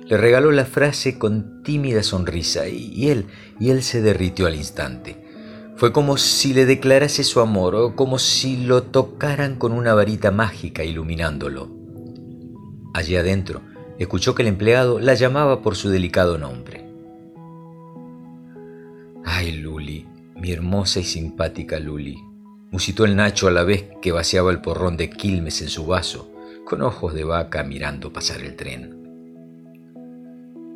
Le 0.05 0.15
regaló 0.15 0.51
la 0.51 0.63
frase 0.63 1.19
con 1.19 1.61
tímida 1.63 2.03
sonrisa 2.03 2.69
y 2.69 3.09
él, 3.09 3.25
y 3.59 3.71
él 3.71 3.83
se 3.83 4.01
derritió 4.01 4.47
al 4.47 4.55
instante. 4.55 5.26
Fue 5.77 5.91
como 5.91 6.17
si 6.17 6.55
le 6.55 6.65
declarase 6.65 7.23
su 7.23 7.39
amor 7.39 7.75
o 7.75 7.95
como 7.95 8.17
si 8.17 8.57
lo 8.57 8.81
tocaran 8.81 9.57
con 9.57 9.73
una 9.73 9.93
varita 9.93 10.31
mágica 10.31 10.83
iluminándolo. 10.83 11.69
Allí 12.95 13.15
adentro, 13.15 13.61
escuchó 13.99 14.33
que 14.33 14.41
el 14.41 14.47
empleado 14.47 14.99
la 14.99 15.13
llamaba 15.13 15.61
por 15.61 15.75
su 15.75 15.89
delicado 15.89 16.39
nombre. 16.39 16.83
Ay, 19.23 19.51
Luli, 19.51 20.07
mi 20.35 20.51
hermosa 20.51 20.99
y 20.99 21.03
simpática 21.03 21.79
Luli, 21.79 22.17
musitó 22.71 23.05
el 23.05 23.15
Nacho 23.15 23.47
a 23.47 23.51
la 23.51 23.63
vez 23.63 23.85
que 24.01 24.11
vaciaba 24.11 24.49
el 24.49 24.61
porrón 24.61 24.97
de 24.97 25.11
Quilmes 25.11 25.61
en 25.61 25.69
su 25.69 25.85
vaso, 25.85 26.31
con 26.65 26.81
ojos 26.81 27.13
de 27.13 27.23
vaca 27.23 27.63
mirando 27.63 28.11
pasar 28.11 28.41
el 28.41 28.55
tren. 28.55 28.95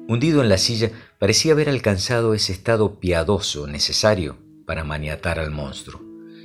Hundido 0.07 0.43
en 0.43 0.49
la 0.49 0.59
silla, 0.59 0.91
parecía 1.17 1.53
haber 1.53 1.69
alcanzado 1.69 2.35
ese 2.35 2.51
estado 2.53 2.99
piadoso 2.99 3.65
necesario 3.65 4.50
para 4.71 4.85
maniatar 4.85 5.37
al 5.37 5.51
monstruo, 5.51 5.99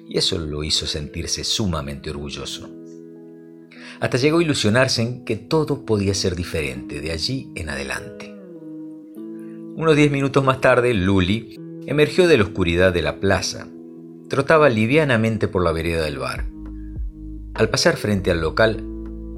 y 0.05 0.19
eso 0.19 0.37
lo 0.37 0.65
hizo 0.65 0.85
sentirse 0.85 1.45
sumamente 1.45 2.11
orgulloso. 2.11 2.69
Hasta 4.01 4.19
llegó 4.19 4.39
a 4.39 4.43
ilusionarse 4.43 5.01
en 5.01 5.25
que 5.25 5.37
todo 5.37 5.87
podía 5.87 6.13
ser 6.13 6.35
diferente 6.35 7.01
de 7.01 7.13
allí 7.13 7.53
en 7.55 7.69
adelante. 7.69 8.35
Unos 9.77 9.95
diez 9.95 10.11
minutos 10.11 10.43
más 10.43 10.61
tarde, 10.61 10.93
Luli 10.93 11.57
emergió 11.87 12.27
de 12.27 12.37
la 12.37 12.43
oscuridad 12.43 12.93
de 12.93 13.03
la 13.03 13.21
plaza. 13.21 13.69
Trotaba 14.29 14.71
livianamente 14.71 15.47
por 15.47 15.63
la 15.63 15.71
vereda 15.71 16.03
del 16.03 16.19
bar. 16.19 16.47
Al 17.55 17.69
pasar 17.69 17.97
frente 17.97 18.33
al 18.33 18.41
local, 18.41 18.85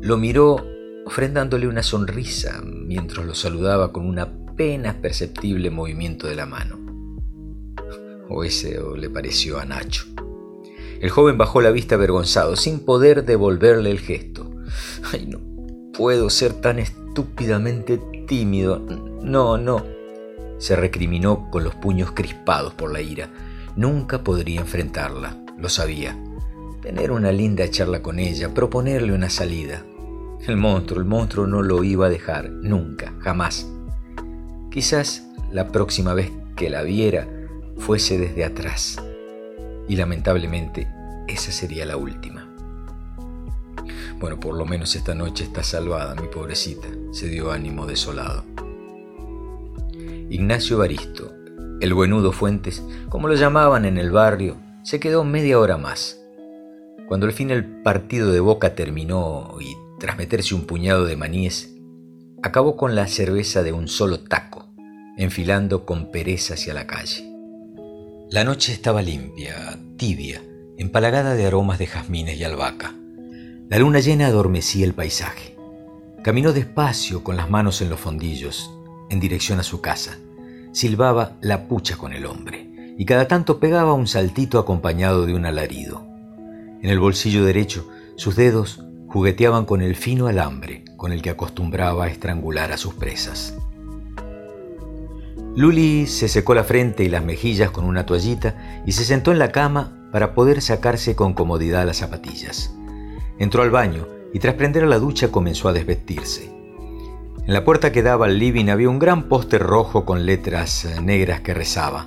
lo 0.00 0.16
miró 0.16 0.64
ofrendándole 1.04 1.68
una 1.68 1.82
sonrisa 1.82 2.62
mientras 2.64 3.26
lo 3.26 3.34
saludaba 3.34 3.92
con 3.92 4.06
un 4.06 4.18
apenas 4.18 4.94
perceptible 4.94 5.68
movimiento 5.68 6.26
de 6.26 6.36
la 6.36 6.46
mano. 6.46 6.87
O 8.28 8.44
ese 8.44 8.78
le 8.96 9.10
pareció 9.10 9.58
a 9.58 9.64
Nacho. 9.64 10.04
El 11.00 11.10
joven 11.10 11.38
bajó 11.38 11.60
la 11.60 11.70
vista 11.70 11.94
avergonzado, 11.94 12.56
sin 12.56 12.80
poder 12.80 13.24
devolverle 13.24 13.90
el 13.90 14.00
gesto. 14.00 14.50
Ay, 15.12 15.26
no 15.26 15.48
puedo 15.98 16.30
ser 16.30 16.52
tan 16.52 16.78
estúpidamente 16.78 18.00
tímido. 18.28 18.78
No, 19.20 19.58
no. 19.58 19.84
Se 20.58 20.76
recriminó 20.76 21.50
con 21.50 21.64
los 21.64 21.74
puños 21.74 22.12
crispados 22.12 22.72
por 22.72 22.92
la 22.92 23.00
ira. 23.00 23.30
Nunca 23.74 24.22
podría 24.22 24.60
enfrentarla, 24.60 25.44
lo 25.58 25.68
sabía. 25.68 26.16
Tener 26.82 27.10
una 27.10 27.32
linda 27.32 27.68
charla 27.68 28.00
con 28.00 28.20
ella, 28.20 28.54
proponerle 28.54 29.12
una 29.12 29.28
salida. 29.28 29.84
El 30.46 30.56
monstruo, 30.56 31.00
el 31.00 31.04
monstruo 31.04 31.48
no 31.48 31.62
lo 31.62 31.82
iba 31.82 32.06
a 32.06 32.10
dejar, 32.10 32.48
nunca, 32.48 33.12
jamás. 33.18 33.68
Quizás 34.70 35.26
la 35.50 35.72
próxima 35.72 36.14
vez 36.14 36.30
que 36.54 36.70
la 36.70 36.82
viera 36.82 37.26
fuese 37.78 38.18
desde 38.18 38.44
atrás. 38.44 39.02
Y 39.88 39.96
lamentablemente 39.96 40.88
esa 41.26 41.52
sería 41.52 41.86
la 41.86 41.96
última. 41.96 42.48
Bueno, 44.18 44.40
por 44.40 44.56
lo 44.56 44.66
menos 44.66 44.96
esta 44.96 45.14
noche 45.14 45.44
está 45.44 45.62
salvada, 45.62 46.14
mi 46.14 46.26
pobrecita, 46.26 46.88
se 47.12 47.28
dio 47.28 47.52
ánimo 47.52 47.86
desolado. 47.86 48.44
Ignacio 50.28 50.78
Baristo, 50.78 51.32
el 51.80 51.94
buenudo 51.94 52.32
Fuentes, 52.32 52.82
como 53.08 53.28
lo 53.28 53.34
llamaban 53.34 53.84
en 53.84 53.96
el 53.96 54.10
barrio, 54.10 54.56
se 54.82 54.98
quedó 54.98 55.24
media 55.24 55.58
hora 55.58 55.76
más. 55.76 56.20
Cuando 57.06 57.26
al 57.26 57.32
fin 57.32 57.50
el 57.50 57.64
partido 57.82 58.32
de 58.32 58.40
Boca 58.40 58.74
terminó 58.74 59.54
y 59.60 59.76
tras 60.00 60.18
meterse 60.18 60.54
un 60.54 60.66
puñado 60.66 61.04
de 61.04 61.16
maníes, 61.16 61.74
acabó 62.42 62.76
con 62.76 62.94
la 62.94 63.06
cerveza 63.06 63.62
de 63.62 63.72
un 63.72 63.88
solo 63.88 64.20
taco, 64.20 64.66
enfilando 65.16 65.86
con 65.86 66.10
pereza 66.10 66.54
hacia 66.54 66.74
la 66.74 66.86
calle. 66.86 67.27
La 68.30 68.44
noche 68.44 68.74
estaba 68.74 69.00
limpia, 69.00 69.78
tibia, 69.96 70.42
empalagada 70.76 71.34
de 71.34 71.46
aromas 71.46 71.78
de 71.78 71.86
jazmines 71.86 72.38
y 72.38 72.44
albahaca. 72.44 72.94
La 73.70 73.78
luna 73.78 74.00
llena 74.00 74.26
adormecía 74.26 74.84
el 74.84 74.92
paisaje. 74.92 75.56
Caminó 76.22 76.52
despacio 76.52 77.24
con 77.24 77.38
las 77.38 77.48
manos 77.48 77.80
en 77.80 77.88
los 77.88 77.98
fondillos, 77.98 78.70
en 79.08 79.18
dirección 79.18 79.60
a 79.60 79.62
su 79.62 79.80
casa. 79.80 80.18
Silbaba 80.72 81.38
la 81.40 81.68
pucha 81.68 81.96
con 81.96 82.12
el 82.12 82.26
hombre, 82.26 82.70
y 82.98 83.06
cada 83.06 83.28
tanto 83.28 83.60
pegaba 83.60 83.94
un 83.94 84.06
saltito 84.06 84.58
acompañado 84.58 85.24
de 85.24 85.32
un 85.32 85.46
alarido. 85.46 86.06
En 86.82 86.90
el 86.90 86.98
bolsillo 86.98 87.46
derecho, 87.46 87.88
sus 88.16 88.36
dedos 88.36 88.84
jugueteaban 89.08 89.64
con 89.64 89.80
el 89.80 89.96
fino 89.96 90.26
alambre 90.26 90.84
con 90.98 91.12
el 91.12 91.22
que 91.22 91.30
acostumbraba 91.30 92.04
a 92.04 92.08
estrangular 92.08 92.72
a 92.72 92.76
sus 92.76 92.92
presas. 92.92 93.54
Luli 95.58 96.06
se 96.06 96.28
secó 96.28 96.54
la 96.54 96.62
frente 96.62 97.02
y 97.02 97.08
las 97.08 97.24
mejillas 97.24 97.72
con 97.72 97.84
una 97.84 98.06
toallita 98.06 98.82
y 98.86 98.92
se 98.92 99.04
sentó 99.04 99.32
en 99.32 99.40
la 99.40 99.50
cama 99.50 100.08
para 100.12 100.32
poder 100.32 100.62
sacarse 100.62 101.16
con 101.16 101.34
comodidad 101.34 101.84
las 101.84 101.96
zapatillas. 101.96 102.72
Entró 103.40 103.64
al 103.64 103.72
baño 103.72 104.06
y 104.32 104.38
tras 104.38 104.54
prender 104.54 104.86
la 104.86 105.00
ducha 105.00 105.32
comenzó 105.32 105.68
a 105.68 105.72
desvestirse. 105.72 106.54
En 107.44 107.52
la 107.52 107.64
puerta 107.64 107.90
que 107.90 108.04
daba 108.04 108.26
al 108.26 108.38
living 108.38 108.68
había 108.68 108.88
un 108.88 109.00
gran 109.00 109.24
póster 109.24 109.60
rojo 109.60 110.04
con 110.04 110.26
letras 110.26 110.84
eh, 110.84 111.00
negras 111.02 111.40
que 111.40 111.54
rezaba, 111.54 112.06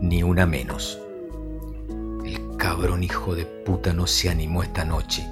ni 0.00 0.24
una 0.24 0.44
menos. 0.44 0.98
El 2.24 2.56
cabrón 2.56 3.04
hijo 3.04 3.36
de 3.36 3.44
puta 3.44 3.92
no 3.92 4.08
se 4.08 4.30
animó 4.30 4.64
esta 4.64 4.84
noche, 4.84 5.24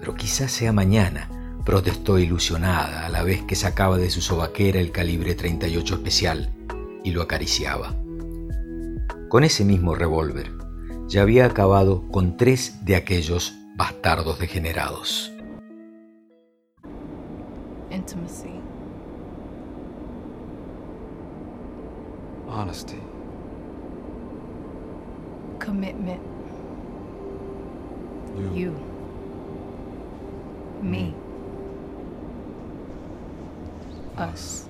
pero 0.00 0.16
quizás 0.16 0.50
sea 0.50 0.72
mañana, 0.72 1.28
protestó 1.64 2.18
ilusionada 2.18 3.06
a 3.06 3.10
la 3.10 3.22
vez 3.22 3.42
que 3.42 3.54
sacaba 3.54 3.96
de 3.96 4.10
su 4.10 4.20
sobaquera 4.20 4.80
el 4.80 4.90
calibre 4.90 5.36
38 5.36 5.94
especial 5.94 6.50
y 7.04 7.10
lo 7.12 7.22
acariciaba. 7.22 7.94
Con 9.28 9.44
ese 9.44 9.64
mismo 9.64 9.94
revólver 9.94 10.52
ya 11.06 11.22
había 11.22 11.46
acabado 11.46 12.06
con 12.10 12.36
tres 12.36 12.84
de 12.84 12.96
aquellos 12.96 13.54
bastardos 13.76 14.38
degenerados. 14.38 15.32
Intimacy. 17.90 18.60
Honesty. 22.48 22.98
Commitment. 25.58 26.22
You. 28.36 28.54
You. 28.54 28.74
Me. 30.82 31.14
Us. 34.16 34.69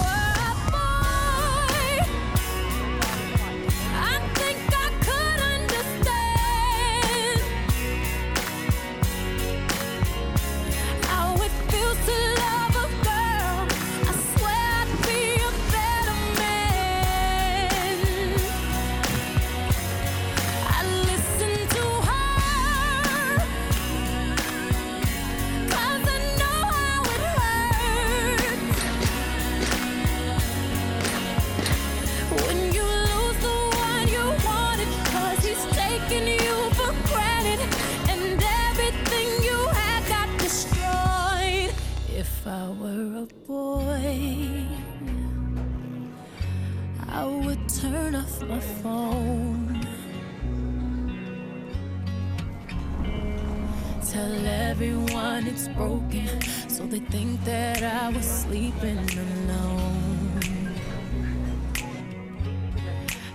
Tell 54.11 54.45
everyone 54.45 55.47
it's 55.47 55.69
broken, 55.69 56.27
so 56.67 56.85
they 56.85 56.99
think 56.99 57.41
that 57.45 57.81
I 57.81 58.09
was 58.09 58.25
sleeping 58.25 58.97
alone. 58.97 60.73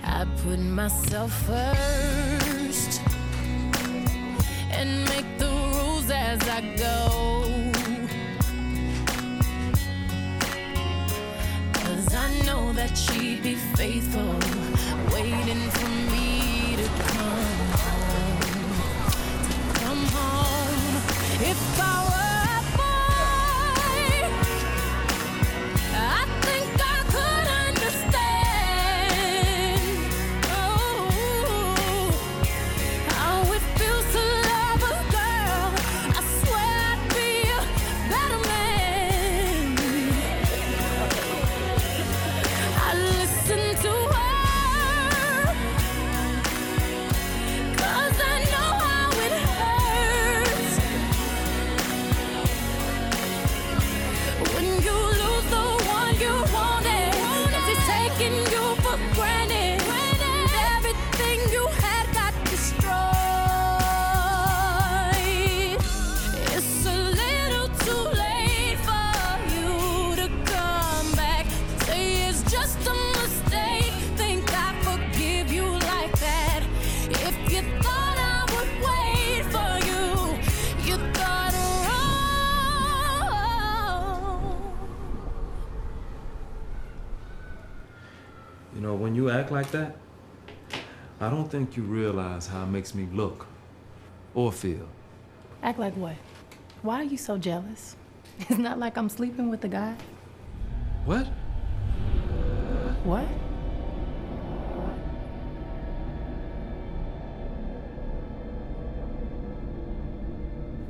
I 0.05 0.27
put 0.45 0.59
myself 0.59 1.33
first 1.47 3.01
and 4.71 5.03
make 5.09 5.39
the 5.39 5.49
rules 5.49 6.11
as 6.11 6.47
I 6.47 6.61
go. 6.77 7.49
Cause 11.73 12.15
I 12.15 12.29
know 12.45 12.75
that 12.75 12.95
she'd 12.99 13.43
be 13.43 13.55
faithful, 13.55 14.35
waiting 15.11 15.71
for 15.71 15.89
me 15.89 16.06
think 91.67 91.77
you 91.77 91.83
realize 91.83 92.47
how 92.47 92.63
it 92.63 92.67
makes 92.67 92.95
me 92.95 93.09
look 93.13 93.49
or 94.35 94.53
feel. 94.53 94.87
Act 95.65 95.81
like 95.81 95.95
what? 95.95 96.15
Why 96.83 97.01
are 97.01 97.05
you 97.05 97.17
so 97.17 97.37
jealous? 97.39 97.97
It's 98.39 98.59
not 98.59 98.79
like 98.79 98.99
I'm 98.99 99.09
sleeping 99.09 99.49
with 99.51 99.63
the 99.63 99.69
guy. 99.69 99.97
What? 101.07 101.27
What? 103.03 103.27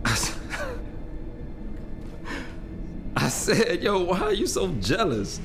I 3.17 3.29
said, 3.29 3.83
yo, 3.83 4.05
why 4.05 4.21
are 4.21 4.35
you 4.35 4.47
so 4.47 4.69
jealous? 4.81 5.41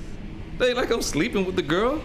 They 0.58 0.74
like 0.74 0.92
I'm 0.92 1.02
sleeping 1.02 1.46
with 1.46 1.56
the 1.56 1.62
girl. 1.62 2.02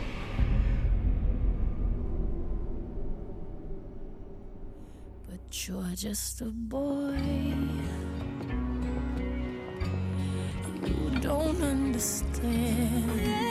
Just 5.96 6.42
a 6.42 6.44
boy. 6.44 7.16
You 10.84 11.20
don't 11.22 11.62
understand. 11.62 13.45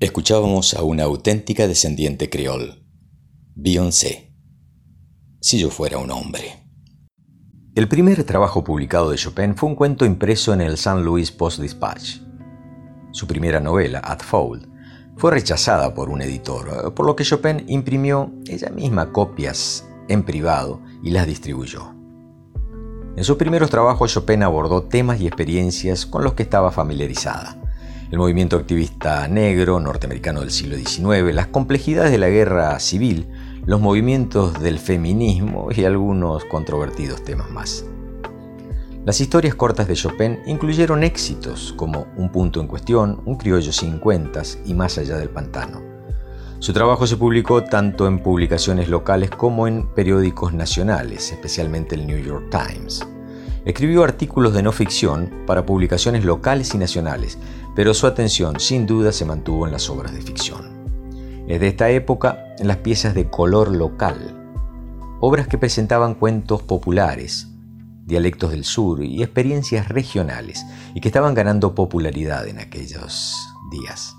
Escuchábamos 0.00 0.74
a 0.74 0.82
una 0.82 1.04
auténtica 1.04 1.66
descendiente 1.66 2.28
creol, 2.28 2.84
Beyoncé. 3.54 4.34
Si 5.40 5.58
yo 5.58 5.70
fuera 5.70 5.98
un 5.98 6.10
hombre. 6.10 6.68
El 7.74 7.88
primer 7.88 8.22
trabajo 8.24 8.62
publicado 8.62 9.10
de 9.10 9.16
Chopin 9.16 9.56
fue 9.56 9.68
un 9.68 9.76
cuento 9.76 10.04
impreso 10.04 10.52
en 10.52 10.60
el 10.60 10.74
St. 10.74 11.00
Louis 11.00 11.32
Post-Dispatch. 11.32 12.20
Su 13.12 13.26
primera 13.26 13.60
novela, 13.60 14.00
At 14.04 14.20
Fold, 14.20 14.68
fue 15.16 15.30
rechazada 15.30 15.94
por 15.94 16.10
un 16.10 16.22
editor, 16.22 16.92
por 16.94 17.06
lo 17.06 17.16
que 17.16 17.24
Chopin 17.24 17.64
imprimió 17.68 18.32
ella 18.46 18.70
misma 18.70 19.12
copias 19.12 19.88
en 20.08 20.24
privado 20.24 20.82
y 21.02 21.10
las 21.10 21.26
distribuyó. 21.26 22.03
En 23.16 23.22
sus 23.22 23.36
primeros 23.36 23.70
trabajos 23.70 24.12
Chopin 24.12 24.42
abordó 24.42 24.82
temas 24.82 25.20
y 25.20 25.28
experiencias 25.28 26.04
con 26.04 26.24
los 26.24 26.34
que 26.34 26.42
estaba 26.42 26.72
familiarizada. 26.72 27.56
El 28.10 28.18
movimiento 28.18 28.56
activista 28.56 29.28
negro 29.28 29.78
norteamericano 29.78 30.40
del 30.40 30.50
siglo 30.50 30.76
XIX, 30.76 31.32
las 31.32 31.46
complejidades 31.46 32.10
de 32.10 32.18
la 32.18 32.28
guerra 32.28 32.76
civil, 32.80 33.28
los 33.66 33.80
movimientos 33.80 34.60
del 34.60 34.80
feminismo 34.80 35.68
y 35.70 35.84
algunos 35.84 36.44
controvertidos 36.46 37.22
temas 37.22 37.50
más. 37.50 37.84
Las 39.04 39.20
historias 39.20 39.54
cortas 39.54 39.86
de 39.86 39.94
Chopin 39.94 40.40
incluyeron 40.46 41.04
éxitos 41.04 41.72
como 41.76 42.06
Un 42.16 42.32
punto 42.32 42.60
en 42.60 42.66
cuestión, 42.66 43.22
Un 43.26 43.36
criollo 43.36 43.72
sin 43.72 43.98
cuentas 43.98 44.58
y 44.64 44.74
Más 44.74 44.98
allá 44.98 45.18
del 45.18 45.30
pantano. 45.30 45.93
Su 46.64 46.72
trabajo 46.72 47.06
se 47.06 47.18
publicó 47.18 47.62
tanto 47.62 48.06
en 48.06 48.20
publicaciones 48.20 48.88
locales 48.88 49.28
como 49.28 49.68
en 49.68 49.86
periódicos 49.86 50.54
nacionales, 50.54 51.30
especialmente 51.30 51.94
el 51.94 52.06
New 52.06 52.16
York 52.16 52.46
Times. 52.50 53.06
Escribió 53.66 54.02
artículos 54.02 54.54
de 54.54 54.62
no 54.62 54.72
ficción 54.72 55.44
para 55.46 55.66
publicaciones 55.66 56.24
locales 56.24 56.74
y 56.74 56.78
nacionales, 56.78 57.38
pero 57.76 57.92
su 57.92 58.06
atención 58.06 58.60
sin 58.60 58.86
duda 58.86 59.12
se 59.12 59.26
mantuvo 59.26 59.66
en 59.66 59.72
las 59.72 59.90
obras 59.90 60.14
de 60.14 60.22
ficción. 60.22 61.44
Es 61.48 61.60
de 61.60 61.68
esta 61.68 61.90
época 61.90 62.54
en 62.58 62.66
las 62.66 62.78
piezas 62.78 63.12
de 63.12 63.28
color 63.28 63.70
local, 63.70 64.34
obras 65.20 65.46
que 65.46 65.58
presentaban 65.58 66.14
cuentos 66.14 66.62
populares, 66.62 67.46
dialectos 68.06 68.52
del 68.52 68.64
sur 68.64 69.04
y 69.04 69.22
experiencias 69.22 69.90
regionales, 69.90 70.64
y 70.94 71.02
que 71.02 71.08
estaban 71.08 71.34
ganando 71.34 71.74
popularidad 71.74 72.48
en 72.48 72.58
aquellos 72.58 73.36
días. 73.70 74.13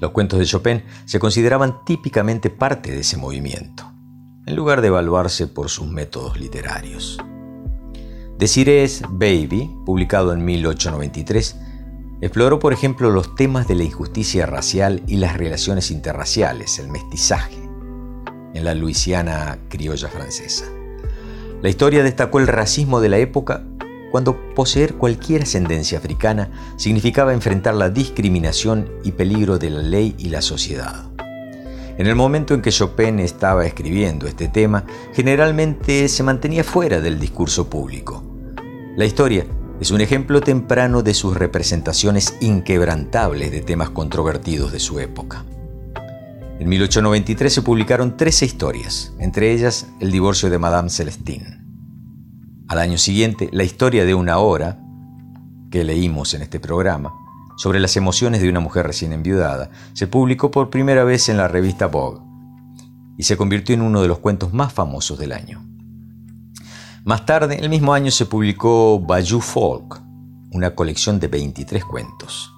Los 0.00 0.12
cuentos 0.12 0.38
de 0.38 0.46
Chopin 0.46 0.82
se 1.04 1.18
consideraban 1.18 1.84
típicamente 1.84 2.50
parte 2.50 2.92
de 2.92 3.00
ese 3.00 3.16
movimiento, 3.16 3.90
en 4.46 4.56
lugar 4.56 4.80
de 4.80 4.88
evaluarse 4.88 5.46
por 5.46 5.68
sus 5.68 5.88
métodos 5.88 6.38
literarios. 6.38 7.18
Desiree's 8.38 9.02
Baby, 9.10 9.68
publicado 9.84 10.32
en 10.32 10.44
1893, 10.44 11.56
exploró 12.20 12.58
por 12.58 12.72
ejemplo 12.72 13.10
los 13.10 13.34
temas 13.34 13.66
de 13.66 13.74
la 13.74 13.84
injusticia 13.84 14.46
racial 14.46 15.02
y 15.06 15.16
las 15.16 15.36
relaciones 15.36 15.90
interraciales, 15.90 16.78
el 16.78 16.88
mestizaje, 16.88 17.68
en 18.54 18.64
la 18.64 18.74
Luisiana 18.74 19.58
criolla 19.68 20.08
francesa. 20.08 20.66
La 21.60 21.68
historia 21.68 22.04
destacó 22.04 22.38
el 22.38 22.46
racismo 22.46 23.00
de 23.00 23.08
la 23.08 23.18
época 23.18 23.64
cuando 24.10 24.54
poseer 24.54 24.94
cualquier 24.94 25.42
ascendencia 25.42 25.98
africana 25.98 26.50
significaba 26.76 27.34
enfrentar 27.34 27.74
la 27.74 27.90
discriminación 27.90 28.90
y 29.04 29.12
peligro 29.12 29.58
de 29.58 29.70
la 29.70 29.82
ley 29.82 30.14
y 30.18 30.28
la 30.28 30.42
sociedad. 30.42 31.08
En 31.98 32.06
el 32.06 32.14
momento 32.14 32.54
en 32.54 32.62
que 32.62 32.70
Chopin 32.70 33.18
estaba 33.18 33.66
escribiendo 33.66 34.28
este 34.28 34.46
tema, 34.46 34.84
generalmente 35.14 36.08
se 36.08 36.22
mantenía 36.22 36.62
fuera 36.62 37.00
del 37.00 37.18
discurso 37.18 37.68
público. 37.68 38.22
La 38.96 39.04
historia 39.04 39.46
es 39.80 39.90
un 39.90 40.00
ejemplo 40.00 40.40
temprano 40.40 41.02
de 41.02 41.14
sus 41.14 41.36
representaciones 41.36 42.36
inquebrantables 42.40 43.50
de 43.50 43.62
temas 43.62 43.90
controvertidos 43.90 44.72
de 44.72 44.80
su 44.80 45.00
época. 45.00 45.44
En 46.60 46.68
1893 46.68 47.52
se 47.52 47.62
publicaron 47.62 48.16
13 48.16 48.44
historias, 48.44 49.12
entre 49.18 49.52
ellas 49.52 49.86
el 50.00 50.10
divorcio 50.10 50.50
de 50.50 50.58
Madame 50.58 50.90
Celestine. 50.90 51.67
Al 52.68 52.78
año 52.78 52.98
siguiente, 52.98 53.48
la 53.50 53.64
historia 53.64 54.04
de 54.04 54.14
una 54.14 54.36
hora, 54.38 54.78
que 55.70 55.84
leímos 55.84 56.34
en 56.34 56.42
este 56.42 56.60
programa, 56.60 57.14
sobre 57.56 57.80
las 57.80 57.96
emociones 57.96 58.42
de 58.42 58.50
una 58.50 58.60
mujer 58.60 58.86
recién 58.86 59.14
enviudada, 59.14 59.70
se 59.94 60.06
publicó 60.06 60.50
por 60.50 60.68
primera 60.68 61.02
vez 61.02 61.30
en 61.30 61.38
la 61.38 61.48
revista 61.48 61.86
Vogue 61.86 62.20
y 63.16 63.22
se 63.22 63.38
convirtió 63.38 63.74
en 63.74 63.80
uno 63.80 64.02
de 64.02 64.08
los 64.08 64.18
cuentos 64.18 64.52
más 64.52 64.72
famosos 64.72 65.18
del 65.18 65.32
año. 65.32 65.64
Más 67.04 67.24
tarde, 67.24 67.56
el 67.58 67.70
mismo 67.70 67.94
año, 67.94 68.10
se 68.10 68.26
publicó 68.26 69.00
Bayou 69.00 69.40
Folk, 69.40 70.02
una 70.52 70.74
colección 70.74 71.18
de 71.20 71.28
23 71.28 71.82
cuentos. 71.86 72.52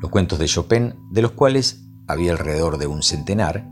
Los 0.00 0.12
cuentos 0.12 0.38
de 0.38 0.46
Chopin, 0.46 0.94
de 1.10 1.22
los 1.22 1.32
cuales 1.32 1.84
había 2.06 2.30
alrededor 2.30 2.78
de 2.78 2.86
un 2.86 3.02
centenar, 3.02 3.68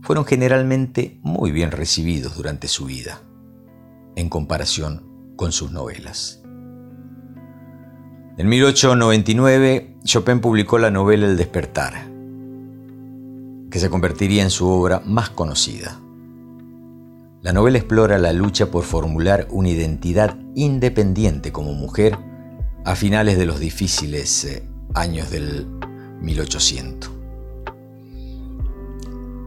fueron 0.00 0.24
generalmente 0.24 1.18
muy 1.22 1.50
bien 1.50 1.72
recibidos 1.72 2.36
durante 2.36 2.68
su 2.68 2.84
vida, 2.84 3.20
en 4.16 4.28
comparación 4.28 5.34
con 5.36 5.52
sus 5.52 5.72
novelas. 5.72 6.42
En 8.38 8.48
1899, 8.48 9.98
Chopin 10.04 10.40
publicó 10.40 10.78
la 10.78 10.90
novela 10.90 11.26
El 11.26 11.36
despertar, 11.36 12.08
que 13.70 13.78
se 13.78 13.90
convertiría 13.90 14.42
en 14.42 14.50
su 14.50 14.68
obra 14.68 15.02
más 15.04 15.30
conocida. 15.30 16.00
La 17.42 17.52
novela 17.52 17.78
explora 17.78 18.18
la 18.18 18.32
lucha 18.32 18.70
por 18.70 18.84
formular 18.84 19.48
una 19.50 19.68
identidad 19.68 20.38
independiente 20.54 21.52
como 21.52 21.74
mujer 21.74 22.18
a 22.84 22.94
finales 22.94 23.36
de 23.36 23.46
los 23.46 23.60
difíciles 23.60 24.44
eh, 24.44 24.62
años 24.94 25.30
del 25.30 25.66
1800. 26.20 27.11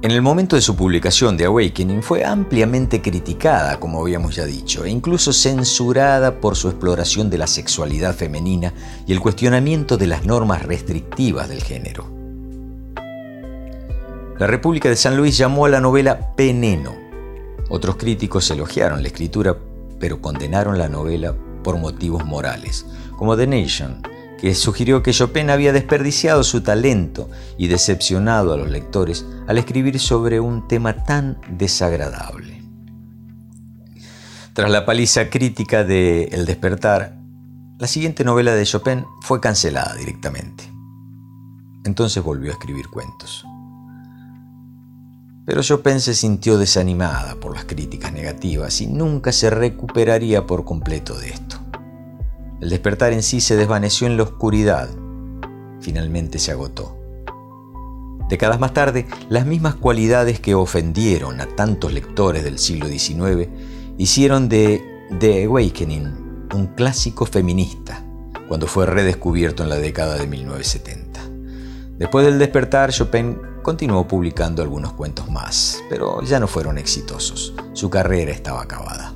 En 0.02 0.12
el 0.12 0.22
momento 0.22 0.56
de 0.56 0.62
su 0.62 0.76
publicación 0.76 1.36
de 1.36 1.46
Awakening 1.46 2.04
fue 2.04 2.24
ampliamente 2.24 3.02
criticada, 3.02 3.80
como 3.80 4.02
habíamos 4.02 4.36
ya 4.36 4.46
dicho, 4.46 4.86
e 4.86 4.90
incluso 4.90 5.34
censurada 5.34 6.40
por 6.40 6.56
su 6.56 6.70
exploración 6.70 7.30
de 7.30 7.40
la 7.40 7.48
sexualidad 7.48 8.14
femenina 8.14 8.74
y 9.08 9.14
el 9.14 9.20
cuestionamiento 9.20 9.98
de 9.98 10.08
las 10.08 10.26
normas 10.26 10.64
restrictivas 10.64 11.50
del 11.50 11.64
género. 11.64 12.06
La 14.38 14.48
República 14.48 14.90
de 14.90 14.98
San 14.98 15.18
Luis 15.18 15.38
llamó 15.38 15.66
a 15.66 15.70
la 15.70 15.80
novela 15.80 16.36
Peneno. 16.36 16.94
Otros 17.70 17.96
críticos 17.96 18.52
elogiaron 18.52 19.02
la 19.02 19.08
escritura, 19.08 19.58
pero 20.00 20.22
condenaron 20.22 20.78
la 20.78 20.90
novela 20.90 21.34
por 21.64 21.78
motivos 21.78 22.26
morales, 22.26 22.86
como 23.18 23.36
The 23.36 23.48
Nation, 23.48 24.04
sugirió 24.54 25.02
que 25.02 25.12
Chopin 25.12 25.50
había 25.50 25.74
desperdiciado 25.74 26.44
su 26.44 26.62
talento 26.62 27.30
y 27.58 27.68
decepcionado 27.68 28.54
a 28.54 28.58
los 28.58 28.70
lectores 28.70 29.26
al 29.48 29.58
escribir 29.58 30.00
sobre 30.00 30.40
un 30.40 30.68
tema 30.68 31.04
tan 31.04 31.40
desagradable. 31.50 32.62
Tras 34.54 34.70
la 34.70 34.86
paliza 34.86 35.30
crítica 35.30 35.84
de 35.84 36.26
El 36.26 36.46
despertar, 36.46 37.18
la 37.80 37.88
siguiente 37.88 38.24
novela 38.24 38.54
de 38.54 38.66
Chopin 38.66 39.04
fue 39.22 39.42
cancelada 39.42 39.96
directamente. 39.96 40.72
Entonces 41.84 42.24
volvió 42.24 42.52
a 42.52 42.54
escribir 42.54 42.88
cuentos. 42.88 43.46
Pero 45.46 45.62
Chopin 45.62 46.00
se 46.00 46.16
sintió 46.16 46.58
desanimada 46.58 47.36
por 47.36 47.54
las 47.54 47.66
críticas 47.66 48.14
negativas 48.14 48.80
y 48.82 48.88
nunca 48.88 49.32
se 49.32 49.50
recuperaría 49.50 50.46
por 50.48 50.66
completo 50.66 51.16
de 51.18 51.30
esto. 51.30 51.60
El 52.62 52.70
despertar 52.70 53.14
en 53.14 53.24
sí 53.24 53.42
se 53.42 53.56
desvaneció 53.56 54.08
en 54.08 54.18
la 54.18 54.24
oscuridad. 54.24 54.90
Finalmente 55.82 56.40
se 56.40 56.52
agotó. 56.52 56.98
Décadas 58.30 58.60
más 58.60 58.74
tarde, 58.74 59.06
las 59.30 59.46
mismas 59.46 59.76
cualidades 59.76 60.40
que 60.40 60.56
ofendieron 60.56 61.42
a 61.42 61.46
tantos 61.46 61.94
lectores 61.94 62.44
del 62.44 62.58
siglo 62.58 62.88
XIX 62.88 63.50
hicieron 63.98 64.50
de 64.50 64.82
The 65.20 65.46
Awakening 65.46 66.48
un 66.54 66.68
clásico 66.68 67.26
feminista 67.26 68.04
cuando 68.48 68.68
fue 68.68 68.86
redescubierto 68.86 69.64
en 69.64 69.70
la 69.70 69.78
década 69.78 70.18
de 70.18 70.28
1970. 70.28 71.20
Después 71.98 72.26
del 72.26 72.40
despertar, 72.40 72.92
Chopin 72.92 73.38
continuó 73.62 74.08
publicando 74.08 74.62
algunos 74.62 74.94
cuentos 74.94 75.30
más, 75.30 75.84
pero 75.90 76.22
ya 76.22 76.40
no 76.40 76.48
fueron 76.48 76.78
exitosos. 76.78 77.54
Su 77.74 77.90
carrera 77.90 78.32
estaba 78.32 78.62
acabada. 78.62 79.15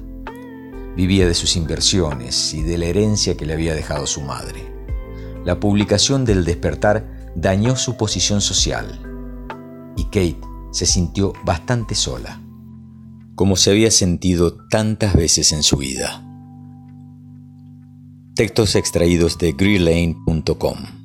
Vivía 1.00 1.26
de 1.26 1.34
sus 1.34 1.56
inversiones 1.56 2.54
y 2.54 2.62
de 2.62 2.78
la 2.78 2.88
herencia 2.88 3.38
que 3.38 3.46
le 3.46 3.54
había 3.54 3.74
dejado 3.74 4.06
su 4.06 4.20
madre. 4.20 4.70
La 5.46 5.58
publicación 5.58 6.26
del 6.26 6.44
despertar 6.44 7.32
dañó 7.38 7.78
su 7.78 7.96
posición 7.96 8.42
social 8.42 9.00
y 9.96 10.04
Kate 10.08 10.42
se 10.74 10.86
sintió 10.86 11.32
bastante 11.46 11.96
sola, 11.96 12.42
como 13.36 13.56
se 13.56 13.72
había 13.72 13.92
sentido 13.92 14.58
tantas 14.68 15.16
veces 15.16 15.54
en 15.54 15.64
su 15.64 15.78
vida. 15.78 16.22
Textos 18.36 18.76
extraídos 18.76 19.38
de 19.38 19.54
greelane.com 19.54 20.99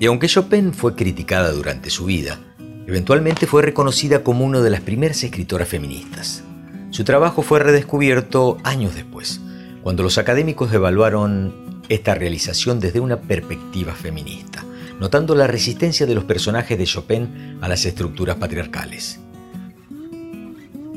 Y 0.00 0.06
aunque 0.06 0.28
Chopin 0.28 0.72
fue 0.72 0.96
criticada 0.96 1.52
durante 1.52 1.90
su 1.90 2.06
vida, 2.06 2.40
eventualmente 2.86 3.46
fue 3.46 3.60
reconocida 3.60 4.24
como 4.24 4.46
una 4.46 4.60
de 4.60 4.70
las 4.70 4.80
primeras 4.80 5.22
escritoras 5.22 5.68
feministas. 5.68 6.42
Su 6.88 7.04
trabajo 7.04 7.42
fue 7.42 7.58
redescubierto 7.58 8.56
años 8.64 8.94
después, 8.94 9.42
cuando 9.82 10.02
los 10.02 10.16
académicos 10.16 10.72
evaluaron 10.72 11.82
esta 11.90 12.14
realización 12.14 12.80
desde 12.80 13.00
una 13.00 13.20
perspectiva 13.20 13.92
feminista, 13.92 14.64
notando 14.98 15.34
la 15.34 15.46
resistencia 15.46 16.06
de 16.06 16.14
los 16.14 16.24
personajes 16.24 16.78
de 16.78 16.86
Chopin 16.86 17.58
a 17.60 17.68
las 17.68 17.84
estructuras 17.84 18.36
patriarcales. 18.36 19.20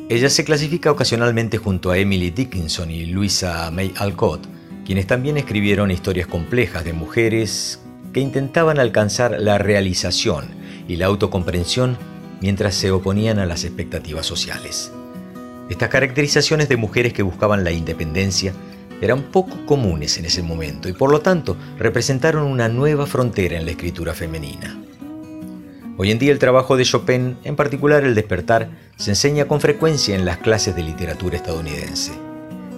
Ella 0.08 0.30
se 0.30 0.46
clasifica 0.46 0.92
ocasionalmente 0.92 1.58
junto 1.58 1.92
a 1.92 1.98
Emily 1.98 2.30
Dickinson 2.30 2.90
y 2.90 3.08
Louisa 3.08 3.70
May 3.70 3.92
Alcott, 3.98 4.48
quienes 4.86 5.08
también 5.08 5.36
escribieron 5.36 5.92
historias 5.92 6.28
complejas 6.28 6.86
de 6.86 6.94
mujeres 6.94 7.83
que 8.14 8.20
intentaban 8.20 8.80
alcanzar 8.80 9.40
la 9.40 9.58
realización 9.58 10.46
y 10.88 10.96
la 10.96 11.08
autocomprensión 11.08 11.98
mientras 12.40 12.76
se 12.76 12.92
oponían 12.92 13.40
a 13.40 13.46
las 13.46 13.64
expectativas 13.64 14.26
sociales. 14.26 14.92
Estas 15.70 15.90
caracterizaciones 15.90 16.70
de 16.70 16.78
mujeres 16.78 17.14
que 17.14 17.24
buscaban 17.24 17.64
la 17.64 17.72
independencia 17.72 18.54
eran 19.02 19.24
poco 19.24 19.66
comunes 19.66 20.18
en 20.18 20.26
ese 20.26 20.44
momento 20.44 20.88
y 20.88 20.94
por 20.94 21.12
lo 21.12 21.22
tanto 21.22 21.58
representaron 21.78 22.44
una 22.44 22.70
nueva 22.70 23.08
frontera 23.08 23.58
en 23.58 23.66
la 23.66 23.72
escritura 23.72 24.14
femenina. 24.14 24.80
Hoy 25.98 26.12
en 26.12 26.20
día 26.20 26.32
el 26.32 26.40
trabajo 26.40 26.76
de 26.76 26.86
Chopin, 26.86 27.38
en 27.44 27.56
particular 27.56 28.04
el 28.04 28.16
despertar, 28.16 28.70
se 28.98 29.12
enseña 29.12 29.46
con 29.46 29.62
frecuencia 29.62 30.16
en 30.16 30.26
las 30.26 30.38
clases 30.38 30.76
de 30.76 30.84
literatura 30.84 31.38
estadounidense. 31.38 32.12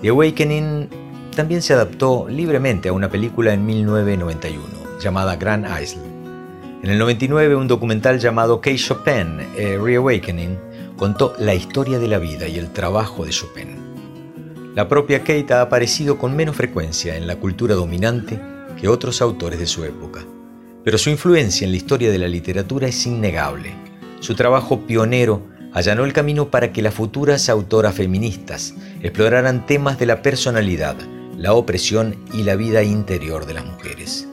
The 0.01 0.09
Awakening 0.09 0.89
también 1.35 1.61
se 1.61 1.73
adaptó 1.73 2.27
libremente 2.29 2.89
a 2.89 2.93
una 2.93 3.09
película 3.09 3.53
en 3.53 3.65
1991 3.65 4.84
llamada 4.99 5.35
Grand 5.35 5.65
Isle. 5.81 6.01
En 6.83 6.91
el 6.91 6.99
99 6.99 7.55
un 7.55 7.67
documental 7.67 8.19
llamado 8.19 8.61
K. 8.61 8.71
Chopin, 8.75 9.39
A 9.39 9.83
Reawakening, 9.83 10.57
contó 10.97 11.33
la 11.39 11.53
historia 11.53 11.99
de 11.99 12.07
la 12.07 12.19
vida 12.19 12.47
y 12.47 12.57
el 12.57 12.71
trabajo 12.71 13.25
de 13.25 13.31
Chopin. 13.31 13.75
La 14.75 14.87
propia 14.87 15.19
Kate 15.19 15.53
ha 15.53 15.61
aparecido 15.61 16.17
con 16.17 16.35
menos 16.35 16.55
frecuencia 16.55 17.15
en 17.15 17.27
la 17.27 17.37
cultura 17.37 17.75
dominante 17.75 18.39
que 18.79 18.87
otros 18.87 19.21
autores 19.21 19.57
de 19.57 19.65
su 19.65 19.83
época, 19.83 20.21
pero 20.83 20.97
su 20.97 21.09
influencia 21.09 21.65
en 21.65 21.71
la 21.71 21.77
historia 21.77 22.11
de 22.11 22.19
la 22.19 22.27
literatura 22.27 22.87
es 22.87 23.05
innegable. 23.05 23.73
Su 24.19 24.35
trabajo 24.35 24.81
pionero 24.81 25.43
allanó 25.73 26.05
el 26.05 26.13
camino 26.13 26.49
para 26.51 26.71
que 26.71 26.81
las 26.81 26.93
futuras 26.93 27.49
autoras 27.49 27.95
feministas 27.95 28.73
exploraran 29.01 29.65
temas 29.65 29.97
de 29.97 30.05
la 30.05 30.21
personalidad, 30.21 30.95
la 31.37 31.53
opresión 31.53 32.17
y 32.33 32.43
la 32.43 32.55
vida 32.55 32.83
interior 32.83 33.45
de 33.45 33.53
las 33.55 33.65
mujeres. 33.65 34.27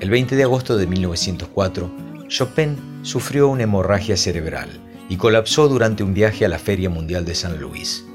El 0.00 0.08
20 0.08 0.34
de 0.34 0.44
agosto 0.44 0.78
de 0.78 0.86
1904, 0.86 1.90
Chopin 2.26 3.00
sufrió 3.02 3.48
una 3.48 3.64
hemorragia 3.64 4.16
cerebral 4.16 4.70
y 5.10 5.16
colapsó 5.16 5.68
durante 5.68 6.02
un 6.02 6.14
viaje 6.14 6.46
a 6.46 6.48
la 6.48 6.58
Feria 6.58 6.88
Mundial 6.88 7.26
de 7.26 7.34
San 7.34 7.60
Luis. 7.60 8.06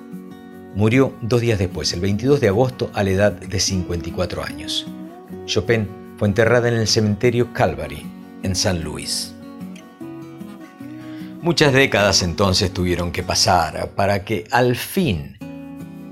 Murió 0.74 1.14
dos 1.22 1.42
días 1.42 1.60
después, 1.60 1.94
el 1.94 2.00
22 2.00 2.42
de 2.42 2.48
agosto, 2.48 2.90
a 2.96 3.04
la 3.04 3.12
edad 3.12 3.32
de 3.34 3.60
54 3.60 4.44
años. 4.44 4.88
Chopin 5.46 5.88
fue 6.18 6.28
enterrada 6.28 6.70
en 6.70 6.74
el 6.74 6.88
cementerio 6.88 7.54
Calvary, 7.54 8.04
en 8.42 8.56
San 8.56 8.84
Luis. 8.84 9.36
Muchas 11.44 11.72
décadas 11.72 12.24
entonces 12.24 12.74
tuvieron 12.74 13.12
que 13.12 13.22
pasar 13.22 13.92
para 13.92 14.26
que 14.26 14.46
al 14.50 14.76
fin 14.76 15.38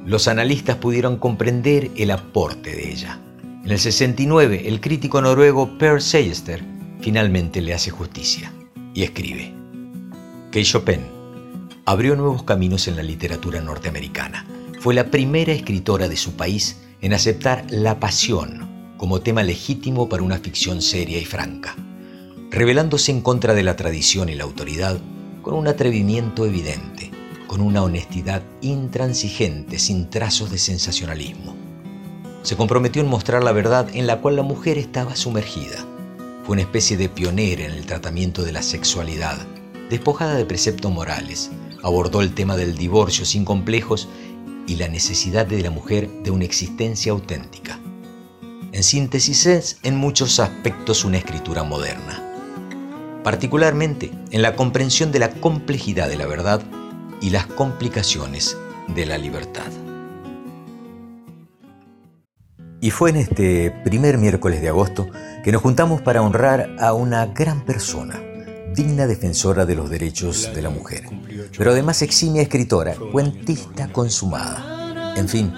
los 0.05 0.28
analistas 0.28 0.76
pudieron 0.76 1.17
comprender 1.17 1.89
el 1.97 2.11
aporte 2.11 2.76
de 2.76 2.91
ella. 2.91 3.22
En 3.64 3.72
el 3.72 3.80
69, 3.80 4.68
el 4.68 4.82
crítico 4.82 5.22
noruego 5.22 5.78
Per 5.78 6.01
Seyster 6.01 6.61
finalmente 6.99 7.61
le 7.61 7.74
hace 7.74 7.91
justicia 7.91 8.51
y 8.93 9.03
escribe 9.03 9.53
que 10.51 10.64
Chopin 10.64 10.99
abrió 11.86 12.18
nuevos 12.18 12.43
caminos 12.43 12.89
en 12.89 12.97
la 12.97 13.03
literatura 13.03 13.61
norteamericana. 13.61 14.45
Fue 14.82 14.93
la 14.93 15.09
primera 15.09 15.53
escritora 15.53 16.09
de 16.09 16.18
su 16.18 16.34
país 16.34 16.82
en 16.99 17.14
aceptar 17.14 17.66
la 17.70 18.01
pasión 18.01 18.95
como 18.97 19.22
tema 19.22 19.43
legítimo 19.43 20.09
para 20.09 20.24
una 20.24 20.39
ficción 20.39 20.82
seria 20.82 21.18
y 21.18 21.26
franca, 21.26 21.74
revelándose 22.51 23.14
en 23.14 23.22
contra 23.22 23.53
de 23.53 23.64
la 23.64 23.78
tradición 23.78 24.28
y 24.28 24.36
la 24.36 24.43
autoridad 24.43 24.99
con 25.41 25.53
un 25.53 25.70
atrevimiento 25.70 26.45
evidente, 26.45 27.11
con 27.47 27.61
una 27.61 27.82
honestidad 27.82 28.43
intransigente 28.59 29.80
sin 29.80 30.09
trazos 30.09 30.51
de 30.51 30.57
sensacionalismo. 30.57 31.62
Se 32.43 32.57
comprometió 32.57 33.01
en 33.01 33.07
mostrar 33.07 33.41
la 33.41 33.53
verdad 33.53 33.87
en 33.93 34.05
la 34.05 34.19
cual 34.19 34.35
la 34.35 34.43
mujer 34.43 34.77
estaba 34.77 35.15
sumergida. 35.15 35.77
Fue 36.43 36.53
una 36.53 36.61
especie 36.61 36.97
de 36.97 37.07
pionera 37.07 37.63
en 37.63 37.71
el 37.71 37.85
tratamiento 37.85 38.43
de 38.43 38.51
la 38.51 38.61
sexualidad, 38.61 39.37
despojada 39.89 40.35
de 40.35 40.43
preceptos 40.43 40.91
morales. 40.91 41.51
Abordó 41.83 42.21
el 42.21 42.33
tema 42.33 42.57
del 42.57 42.75
divorcio 42.75 43.23
sin 43.23 43.45
complejos 43.45 44.09
y 44.67 44.75
la 44.75 44.89
necesidad 44.89 45.45
de 45.45 45.61
la 45.61 45.69
mujer 45.69 46.09
de 46.23 46.31
una 46.31 46.43
existencia 46.43 47.13
auténtica. 47.13 47.79
En 48.73 48.83
síntesis 48.83 49.45
es, 49.45 49.77
en 49.83 49.95
muchos 49.95 50.41
aspectos, 50.41 51.05
una 51.05 51.19
escritura 51.19 51.63
moderna, 51.63 52.21
particularmente 53.23 54.11
en 54.31 54.41
la 54.41 54.57
comprensión 54.57 55.13
de 55.13 55.19
la 55.19 55.29
complejidad 55.29 56.09
de 56.09 56.17
la 56.17 56.25
verdad 56.25 56.61
y 57.21 57.29
las 57.29 57.45
complicaciones 57.45 58.57
de 58.89 59.05
la 59.05 59.17
libertad. 59.17 59.82
Y 62.84 62.91
fue 62.91 63.11
en 63.11 63.15
este 63.15 63.71
primer 63.86 64.17
miércoles 64.17 64.59
de 64.59 64.67
agosto 64.67 65.07
que 65.41 65.53
nos 65.53 65.61
juntamos 65.61 66.01
para 66.01 66.21
honrar 66.21 66.75
a 66.81 66.91
una 66.91 67.27
gran 67.27 67.63
persona, 67.63 68.19
digna 68.75 69.07
defensora 69.07 69.65
de 69.65 69.73
los 69.73 69.89
derechos 69.89 70.53
de 70.53 70.61
la 70.61 70.69
mujer, 70.69 71.03
pero 71.57 71.71
además 71.71 72.01
eximia 72.01 72.41
escritora, 72.41 72.95
cuentista 73.13 73.88
consumada. 73.88 75.13
En 75.15 75.29
fin, 75.29 75.53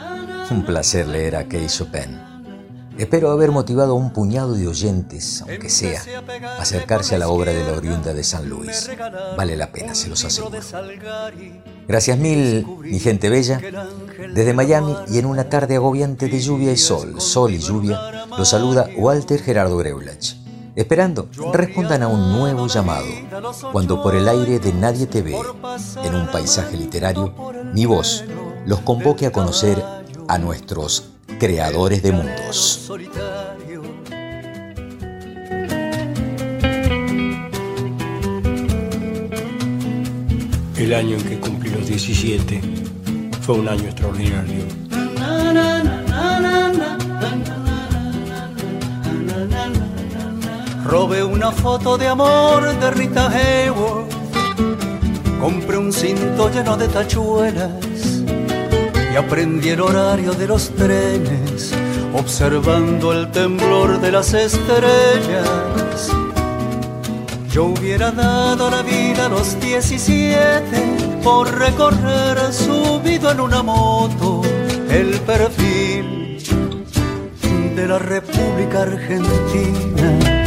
un 0.51 0.65
placer 0.67 1.07
leer 1.07 1.35
a 1.37 1.47
Kay 1.47 1.65
Chopin. 1.65 2.34
Espero 2.97 3.31
haber 3.31 3.51
motivado 3.51 3.93
a 3.93 3.95
un 3.95 4.11
puñado 4.11 4.53
de 4.53 4.67
oyentes, 4.67 5.41
aunque 5.41 5.69
sea, 5.69 6.01
a 6.57 6.61
acercarse 6.61 7.15
a 7.15 7.19
la 7.19 7.27
obra 7.27 7.51
de 7.51 7.63
la 7.63 7.73
oriunda 7.77 8.13
de 8.13 8.23
San 8.23 8.47
Luis. 8.49 8.89
Vale 9.37 9.57
la 9.57 9.71
pena, 9.71 9.93
se 9.95 10.07
los 10.07 10.23
aseguro. 10.23 10.59
Gracias 11.87 12.17
mil, 12.17 12.65
mi 12.81 12.99
gente 12.99 13.29
bella. 13.29 13.59
Desde 14.33 14.53
Miami 14.53 14.95
y 15.09 15.19
en 15.19 15.25
una 15.25 15.49
tarde 15.49 15.75
agobiante 15.75 16.27
de 16.27 16.39
lluvia 16.39 16.71
y 16.71 16.77
sol, 16.77 17.19
sol 17.19 17.53
y 17.53 17.59
lluvia, 17.59 18.25
los 18.37 18.49
saluda 18.49 18.89
Walter 18.97 19.41
Gerardo 19.41 19.77
Greulach. 19.77 20.35
Esperando 20.75 21.29
respondan 21.53 22.03
a 22.03 22.07
un 22.07 22.33
nuevo 22.33 22.67
llamado, 22.67 23.05
cuando 23.71 24.01
por 24.01 24.13
el 24.13 24.27
aire 24.27 24.59
de 24.59 24.73
Nadie 24.73 25.05
te 25.05 25.21
ve, 25.21 25.37
en 26.03 26.15
un 26.15 26.27
paisaje 26.27 26.75
literario, 26.75 27.33
mi 27.73 27.85
voz 27.85 28.25
los 28.65 28.81
convoque 28.81 29.25
a 29.25 29.31
conocer 29.31 29.81
a 30.27 30.37
nuestros 30.37 31.14
creadores 31.39 32.01
de 32.01 32.11
mundos. 32.11 32.91
El 40.77 40.93
año 40.93 41.17
en 41.17 41.23
que 41.23 41.39
cumplí 41.39 41.69
los 41.71 41.87
17 41.87 42.61
fue 43.41 43.55
un 43.55 43.67
año 43.67 43.85
extraordinario. 43.85 44.65
Robé 50.85 51.23
una 51.23 51.51
foto 51.51 51.97
de 51.97 52.07
amor 52.07 52.79
de 52.79 52.91
Rita 52.91 53.29
Hayworth. 53.29 54.13
Compré 55.39 55.77
un 55.77 55.91
cinto 55.91 56.49
lleno 56.49 56.77
de 56.77 56.87
tachuelas 56.87 57.84
y 59.15 59.17
aprendí 59.17 59.69
el 59.69 59.79
horario 59.79 60.33
de 60.33 60.45
los 60.45 60.71
trenes, 60.71 61.71
observando 62.13 63.13
el 63.13 63.31
temblor 63.31 64.01
de 64.01 64.11
las 64.11 64.33
estrellas. 64.33 66.11
Yo 67.49 67.67
hubiera 67.67 68.11
dado 68.11 68.69
la 68.69 68.81
vida 68.81 69.27
a 69.27 69.29
los 69.29 69.57
17 69.61 71.21
por 71.23 71.49
recorrer 71.57 72.51
subido 72.51 73.31
en 73.31 73.39
una 73.39 73.63
moto 73.63 74.41
el 74.89 75.17
perfil 75.21 76.37
de 77.73 77.87
la 77.87 77.99
República 77.99 78.81
Argentina. 78.81 80.44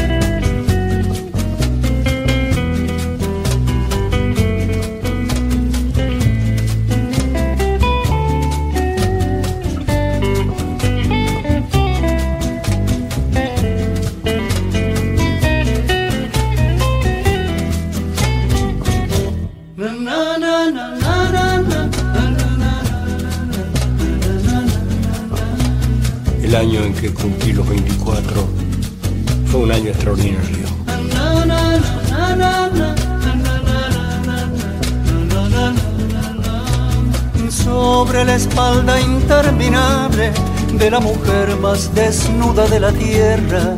De 40.78 40.90
la 40.90 41.00
mujer 41.00 41.56
más 41.56 41.92
desnuda 41.94 42.66
de 42.68 42.78
la 42.78 42.92
tierra, 42.92 43.76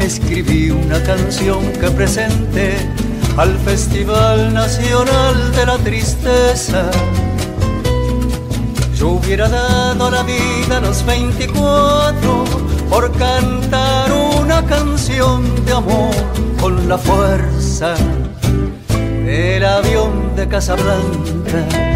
escribí 0.00 0.70
una 0.70 1.00
canción 1.02 1.72
que 1.80 1.88
presenté 1.90 2.76
al 3.36 3.56
Festival 3.58 4.52
Nacional 4.52 5.52
de 5.52 5.66
la 5.66 5.78
Tristeza. 5.78 6.90
Yo 8.96 9.10
hubiera 9.10 9.48
dado 9.48 10.10
la 10.10 10.22
vida 10.24 10.78
a 10.78 10.80
los 10.80 11.04
24 11.06 12.44
por 12.90 13.12
cantar 13.12 14.10
una 14.42 14.64
canción 14.66 15.64
de 15.64 15.72
amor 15.72 16.14
con 16.60 16.88
la 16.88 16.98
fuerza 16.98 17.94
del 19.24 19.64
avión 19.64 20.34
de 20.34 20.48
Casablanca. 20.48 21.95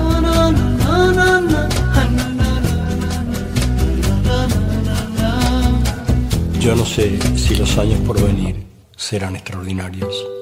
Yo 6.61 6.75
no 6.75 6.85
sé 6.85 7.17
si 7.37 7.55
los 7.55 7.75
años 7.79 7.99
por 8.01 8.21
venir 8.21 8.55
serán 8.95 9.35
extraordinarios. 9.35 10.40